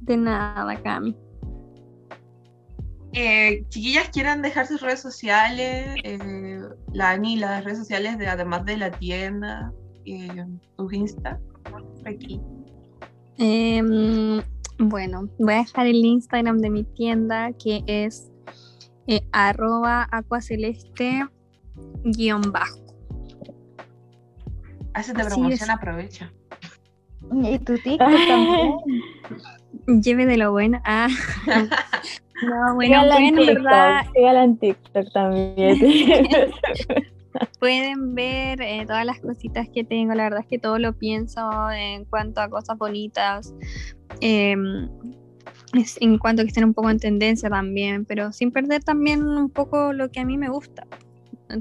De 0.00 0.16
nada, 0.16 0.82
Cami. 0.82 1.16
Eh, 3.12 3.64
chiquillas, 3.70 4.10
quieran 4.10 4.42
dejar 4.42 4.66
sus 4.66 4.80
redes 4.82 5.00
sociales, 5.00 5.96
eh, 6.04 6.60
la 6.92 7.10
Ani, 7.10 7.36
las 7.36 7.64
redes 7.64 7.78
sociales 7.78 8.18
de 8.18 8.28
además 8.28 8.64
de 8.66 8.76
la 8.76 8.90
tienda, 8.90 9.72
eh, 10.04 10.44
tus 10.76 10.92
Insta, 10.92 11.40
aquí. 12.04 12.40
Em, 13.38 14.42
bueno, 14.78 15.28
voy 15.38 15.54
a 15.54 15.58
dejar 15.58 15.86
el 15.86 16.04
Instagram 16.04 16.58
de 16.58 16.70
mi 16.70 16.84
tienda 16.84 17.52
que 17.52 17.82
es 17.86 18.30
eh, 19.06 19.26
arroba 19.32 20.06
acuaceleste 20.10 21.26
guion 22.04 22.42
bajo. 22.52 22.80
Haces 24.94 25.14
de 25.14 25.24
promoción, 25.24 25.70
aprovecha. 25.70 26.32
Y 27.42 27.58
tu 27.58 27.76
TikTok 27.78 28.26
también. 28.28 29.02
Lleve 30.02 30.26
de 30.26 30.36
lo 30.36 30.52
bueno. 30.52 30.80
Ah. 30.84 31.08
No, 32.42 32.74
bueno, 32.74 33.02
Sígala 33.02 33.18
en 33.28 33.34
verdad, 33.34 34.02
en 34.14 34.58
TikTok 34.58 35.10
también. 35.12 35.78
pueden 37.58 38.14
ver 38.14 38.60
eh, 38.60 38.84
todas 38.86 39.06
las 39.06 39.20
cositas 39.20 39.68
que 39.72 39.84
tengo. 39.84 40.12
La 40.14 40.24
verdad 40.24 40.40
es 40.40 40.46
que 40.46 40.58
todo 40.58 40.78
lo 40.78 40.92
pienso 40.92 41.70
en 41.70 42.04
cuanto 42.04 42.40
a 42.42 42.48
cosas 42.50 42.76
bonitas. 42.76 43.54
es- 44.20 45.96
en 46.00 46.18
cuanto 46.18 46.42
a 46.42 46.44
que 46.44 46.48
estén 46.48 46.64
un 46.64 46.74
poco 46.74 46.90
en 46.90 46.98
tendencia 46.98 47.48
también, 47.50 48.04
pero 48.04 48.32
sin 48.32 48.50
perder 48.52 48.82
también 48.84 49.26
un 49.26 49.48
poco 49.50 49.92
lo 49.92 50.10
que 50.10 50.20
a 50.20 50.24
mí 50.24 50.36
me 50.38 50.48
gusta. 50.48 50.86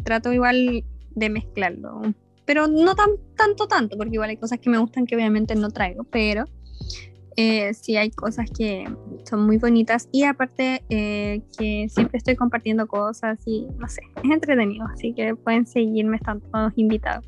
Trato 0.04 0.32
igual 0.34 0.84
de 1.12 1.30
mezclarlo, 1.30 2.02
pero 2.46 2.68
no 2.68 2.96
tan 2.96 3.10
tanto, 3.36 3.68
tanto, 3.68 3.98
porque 3.98 4.14
igual 4.14 4.30
hay 4.30 4.38
cosas 4.38 4.60
que 4.60 4.70
me 4.70 4.78
gustan 4.78 5.06
que 5.06 5.16
obviamente 5.16 5.56
no 5.56 5.70
traigo, 5.70 6.04
pero 6.06 6.46
eh, 7.38 7.74
sí 7.74 7.98
hay 7.98 8.12
cosas 8.12 8.50
que 8.50 8.86
son 9.26 9.46
muy 9.46 9.58
bonitas 9.58 10.08
y 10.12 10.24
aparte 10.24 10.84
eh, 10.90 11.42
que 11.58 11.88
siempre 11.90 12.18
estoy 12.18 12.36
compartiendo 12.36 12.88
cosas 12.88 13.40
y 13.46 13.68
no 13.78 13.88
sé, 13.90 14.02
es 14.24 14.32
entretenido, 14.32 14.86
así 14.88 15.14
que 15.14 15.36
pueden 15.36 15.66
seguirme, 15.66 16.18
están 16.18 16.42
todos 16.42 16.74
invitados. 16.76 17.26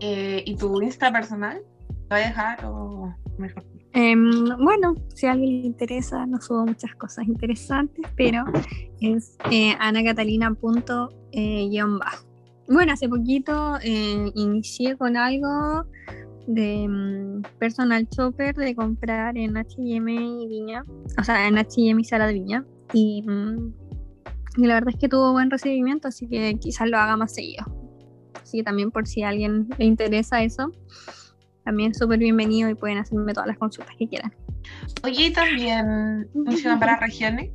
Eh, 0.00 0.42
¿Y 0.46 0.56
tu 0.56 0.80
Insta 0.80 1.12
personal? 1.12 1.60
¿Te 2.08 2.14
voy 2.14 2.22
a 2.22 2.26
dejar 2.26 2.64
o 2.64 3.12
mejor? 3.36 3.64
Em, 3.92 4.44
bueno, 4.62 4.94
si 5.14 5.26
a 5.26 5.32
alguien 5.32 5.62
le 5.62 5.66
interesa, 5.66 6.24
no 6.26 6.40
subo 6.40 6.66
muchas 6.66 6.94
cosas 6.94 7.26
interesantes, 7.26 8.04
pero 8.16 8.44
es 9.00 9.36
eh, 9.50 9.74
anacatalina.bajo. 9.80 12.27
Bueno, 12.68 12.92
hace 12.92 13.08
poquito 13.08 13.78
eh, 13.82 14.30
inicié 14.34 14.96
con 14.96 15.16
algo 15.16 15.86
de 16.46 16.86
mm, 16.86 17.42
personal 17.58 18.06
shopper 18.10 18.54
de 18.54 18.74
comprar 18.74 19.38
en 19.38 19.56
H&M 19.56 20.12
y 20.12 20.46
Viña, 20.46 20.84
o 21.18 21.24
sea, 21.24 21.48
en 21.48 21.56
H&M 21.56 22.00
y 22.00 22.04
Sala 22.04 22.26
de 22.26 22.34
Viña, 22.34 22.66
y, 22.92 23.22
mm, 23.22 23.72
y 24.58 24.66
la 24.66 24.74
verdad 24.74 24.90
es 24.90 25.00
que 25.00 25.08
tuvo 25.08 25.32
buen 25.32 25.50
recibimiento, 25.50 26.08
así 26.08 26.28
que 26.28 26.58
quizás 26.60 26.88
lo 26.88 26.98
haga 26.98 27.16
más 27.16 27.34
seguido. 27.34 27.64
Así 28.42 28.58
que 28.58 28.64
también 28.64 28.90
por 28.90 29.06
si 29.06 29.22
a 29.22 29.30
alguien 29.30 29.68
le 29.78 29.86
interesa 29.86 30.42
eso, 30.42 30.70
también 31.64 31.94
súper 31.94 32.18
bienvenido 32.18 32.68
y 32.68 32.74
pueden 32.74 32.98
hacerme 32.98 33.32
todas 33.32 33.46
las 33.46 33.58
consultas 33.58 33.94
que 33.98 34.08
quieran. 34.08 34.34
Oye, 35.04 35.26
¿y 35.26 35.32
también 35.32 36.28
funciona 36.32 36.78
para 36.78 36.98
regiones? 36.98 37.50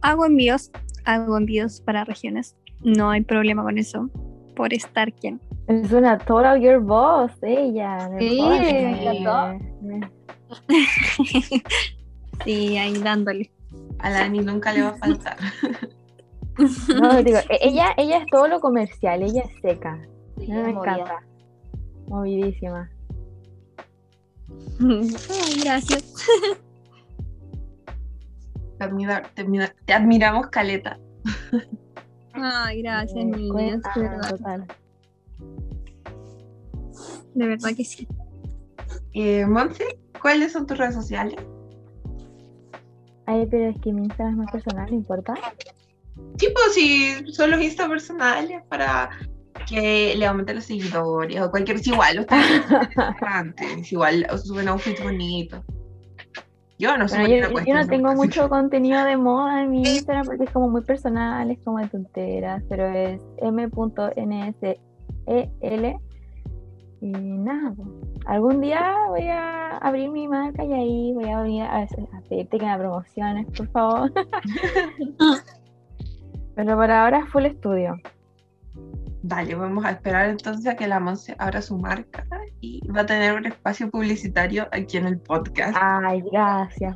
Hago 0.00 0.26
envíos, 0.26 0.70
hago 1.04 1.36
envíos 1.36 1.80
para 1.80 2.04
regiones. 2.04 2.56
No 2.84 3.10
hay 3.10 3.22
problema 3.22 3.62
con 3.62 3.78
eso. 3.78 4.08
Por 4.54 4.72
estar 4.72 5.12
quien. 5.12 5.40
Es 5.66 5.90
una 5.90 6.18
total 6.18 6.60
your 6.60 6.80
boss, 6.80 7.32
ella. 7.42 8.08
Sí, 8.18 8.38
encantó. 8.40 9.58
sí, 12.44 12.76
ahí 12.76 12.92
dándole. 13.02 13.50
A 13.98 14.10
la 14.10 14.24
Ani 14.24 14.40
nunca 14.40 14.72
le 14.72 14.82
va 14.82 14.88
a 14.90 14.96
faltar. 14.96 15.36
No, 16.88 17.20
digo, 17.20 17.38
e- 17.50 17.58
ella, 17.62 17.86
ella 17.96 18.18
es 18.18 18.26
todo 18.30 18.46
lo 18.46 18.60
comercial, 18.60 19.24
ella 19.24 19.42
es 19.42 19.60
seca. 19.60 19.98
Sí, 20.38 20.46
No, 20.52 20.62
me 20.62 20.72
movida. 20.72 20.92
encanta. 20.94 21.18
Movidísima. 22.06 22.88
Ay, 24.80 25.60
gracias. 25.64 26.14
Te, 28.78 28.84
admira- 28.84 29.22
te 29.34 29.42
admira- 29.42 29.74
te 29.84 29.92
admiramos, 29.94 30.46
Caleta. 30.46 30.96
Ay, 32.34 32.82
gracias, 32.82 33.24
niñas. 33.24 33.50
cuenta, 33.52 33.92
De 33.94 34.02
verdad, 34.02 34.30
total. 34.30 34.66
de 37.34 37.46
verdad 37.46 37.70
que 37.76 37.84
sí. 37.84 38.08
Eh, 39.12 39.46
Monse, 39.46 39.84
¿cuáles 40.20 40.52
son 40.52 40.66
tus 40.66 40.78
redes 40.78 40.94
sociales? 40.94 41.36
Ay, 43.26 43.46
pero 43.50 43.70
es 43.70 43.80
que 43.80 43.92
mi 43.92 44.02
Instagram 44.02 44.32
es 44.32 44.36
más 44.38 44.52
personal, 44.52 44.86
¿no 44.90 44.96
importa? 44.96 45.34
Sí, 46.38 46.48
pues 46.52 46.74
si 46.74 47.32
son 47.32 47.50
los 47.50 47.60
Insta 47.62 47.88
personales 47.88 48.62
para 48.68 49.10
que 49.68 50.14
le 50.16 50.26
aumenten 50.26 50.56
los 50.56 50.64
seguidores 50.64 51.40
o 51.40 51.50
cualquier. 51.50 51.76
Es 51.80 51.86
igual, 51.86 52.16
los 52.16 52.26
antes. 53.22 53.92
Igual 53.92 54.26
suben 54.42 54.68
outfits 54.68 55.02
bonitos. 55.02 55.64
Yo 56.78 56.96
no 56.96 57.06
yo, 57.06 57.60
yo 57.64 57.86
tengo 57.86 58.14
mucho 58.14 58.48
contenido 58.48 59.04
de 59.04 59.16
moda 59.16 59.62
en 59.62 59.70
mi 59.70 59.82
Instagram 59.94 60.26
porque 60.26 60.44
es 60.44 60.50
como 60.50 60.68
muy 60.68 60.82
personal, 60.82 61.50
es 61.50 61.58
como 61.64 61.78
de 61.78 61.88
tonteras, 61.88 62.62
pero 62.68 62.88
es 62.88 63.22
m.nsel 63.38 64.78
y 67.00 67.10
nada, 67.10 67.74
pues, 67.76 67.88
algún 68.24 68.60
día 68.62 68.94
voy 69.08 69.28
a 69.28 69.76
abrir 69.76 70.10
mi 70.10 70.26
marca 70.26 70.64
y 70.64 70.72
ahí 70.72 71.12
voy 71.12 71.28
a 71.28 71.42
venir 71.42 71.62
a, 71.64 71.82
a 71.82 72.20
pedirte 72.28 72.58
que 72.58 72.64
me 72.64 72.78
promociones, 72.78 73.46
por 73.54 73.68
favor. 73.68 74.12
pero 76.54 76.76
por 76.76 76.90
ahora 76.90 77.26
full 77.26 77.44
estudio. 77.44 77.96
Dale, 79.26 79.54
vamos 79.54 79.86
a 79.86 79.92
esperar 79.92 80.28
entonces 80.28 80.66
a 80.66 80.76
que 80.76 80.86
la 80.86 81.00
Monse 81.00 81.34
abra 81.38 81.62
su 81.62 81.78
marca 81.78 82.26
y 82.60 82.86
va 82.88 83.00
a 83.00 83.06
tener 83.06 83.32
un 83.32 83.46
espacio 83.46 83.90
publicitario 83.90 84.68
aquí 84.70 84.98
en 84.98 85.06
el 85.06 85.18
podcast. 85.18 85.74
Ay, 85.80 86.22
gracias. 86.30 86.94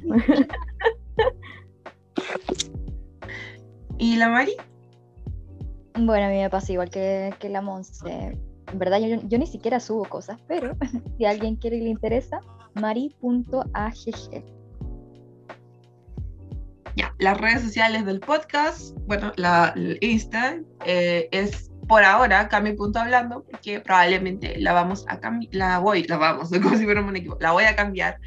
¿Y 3.96 4.16
la 4.16 4.28
Mari? 4.28 4.52
Bueno, 5.98 6.26
a 6.26 6.28
mí 6.28 6.36
me 6.36 6.50
pasa 6.50 6.70
igual 6.70 6.90
que, 6.90 7.32
que 7.38 7.48
la 7.48 7.62
Monse. 7.62 8.38
En 8.70 8.78
verdad, 8.78 8.98
yo, 9.00 9.22
yo 9.26 9.38
ni 9.38 9.46
siquiera 9.46 9.80
subo 9.80 10.04
cosas, 10.04 10.38
pero 10.46 10.76
si 11.16 11.24
a 11.24 11.30
alguien 11.30 11.56
quiere 11.56 11.78
y 11.78 11.80
le 11.80 11.88
interesa, 11.88 12.40
mari.agg. 12.74 14.44
Ya, 16.94 17.14
las 17.20 17.40
redes 17.40 17.62
sociales 17.62 18.04
del 18.04 18.20
podcast, 18.20 18.94
bueno, 19.06 19.32
la, 19.36 19.72
el 19.74 19.96
Insta 20.02 20.58
eh, 20.84 21.26
es 21.32 21.70
por 21.88 22.04
ahora 22.04 22.48
Cami.hablando, 22.48 23.44
porque 23.50 23.80
probablemente 23.80 24.60
la 24.60 24.72
vamos 24.74 25.04
a 25.08 25.18
cambiar, 25.18 25.54
la 25.54 25.78
voy, 25.78 26.04
la 26.04 26.18
vamos, 26.18 26.50
como 26.62 26.76
si 26.76 26.84
un 26.84 27.16
equipo, 27.16 27.36
la 27.40 27.52
voy 27.52 27.64
a 27.64 27.74
cambiar 27.74 28.18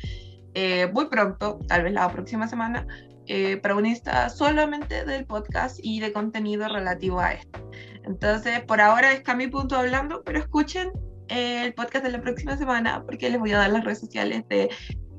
eh, 0.53 0.87
muy 0.91 1.05
pronto, 1.05 1.59
tal 1.67 1.83
vez 1.83 1.93
la 1.93 2.11
próxima 2.11 2.47
semana, 2.47 2.85
eh, 3.27 3.57
para 3.57 3.75
un 3.75 3.85
Insta 3.85 4.29
solamente 4.29 5.05
del 5.05 5.25
podcast 5.25 5.79
y 5.81 5.99
de 6.01 6.11
contenido 6.11 6.67
relativo 6.67 7.19
a 7.19 7.33
esto. 7.33 7.69
Entonces, 8.03 8.61
por 8.61 8.81
ahora 8.81 9.13
es 9.13 9.21
Cami.hablando, 9.21 10.23
pero 10.25 10.39
escuchen 10.39 10.91
eh, 11.29 11.63
el 11.63 11.73
podcast 11.73 12.03
de 12.03 12.11
la 12.11 12.21
próxima 12.21 12.57
semana 12.57 13.03
porque 13.05 13.29
les 13.29 13.39
voy 13.39 13.51
a 13.51 13.59
dar 13.59 13.69
las 13.69 13.85
redes 13.85 13.99
sociales 13.99 14.43
de 14.49 14.69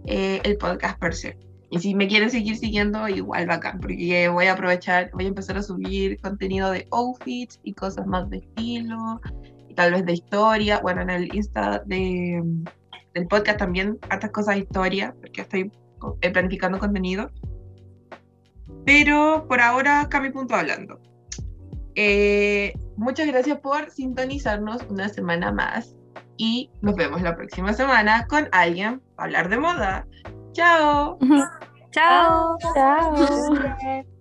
el 0.05 0.59
podcast 0.59 0.99
per 0.99 1.15
se. 1.15 1.52
Y 1.73 1.79
si 1.79 1.95
me 1.95 2.07
quieren 2.07 2.31
seguir 2.31 2.59
siguiendo, 2.59 3.09
igual 3.09 3.47
bacán, 3.47 3.81
porque 3.81 4.29
voy 4.29 4.45
a 4.45 4.53
aprovechar, 4.53 5.11
voy 5.15 5.25
a 5.25 5.29
empezar 5.29 5.57
a 5.57 5.63
subir 5.63 6.21
contenido 6.21 6.71
de 6.71 6.87
outfits 6.91 7.59
y 7.63 7.73
cosas 7.73 8.07
más 8.07 8.29
de 8.29 8.37
estilo, 8.37 9.23
tal 9.75 9.93
vez 9.93 10.05
de 10.05 10.13
historia. 10.13 10.81
Bueno, 10.81 11.01
en 11.01 11.09
el 11.09 11.35
Insta 11.35 11.83
de, 11.87 12.43
del 13.15 13.27
podcast 13.27 13.59
también, 13.59 13.99
hartas 14.11 14.31
cosas 14.33 14.57
de 14.57 14.61
historia, 14.61 15.15
porque 15.19 15.41
estoy 15.41 15.73
eh, 16.21 16.31
planificando 16.31 16.79
contenido. 16.79 17.31
Pero 18.85 19.47
por 19.49 19.63
ahora, 19.63 20.07
Cami 20.11 20.29
punto 20.29 20.55
hablando. 20.55 21.01
Eh, 21.95 22.75
muchas 22.99 23.27
gracias 23.29 23.59
por 23.61 23.91
sintonizarnos 23.91 24.83
una 24.91 25.09
semana 25.09 25.51
más 25.51 25.97
y 26.37 26.71
nos 26.83 26.97
vemos 26.97 27.23
la 27.23 27.35
próxima 27.35 27.73
semana 27.73 28.27
con 28.29 28.47
alguien 28.53 29.01
para 29.17 29.25
hablar 29.25 29.49
de 29.49 29.57
moda. 29.57 30.07
Chao. 30.55 31.19
Chao. 31.93 32.59
Chao. 32.75 34.03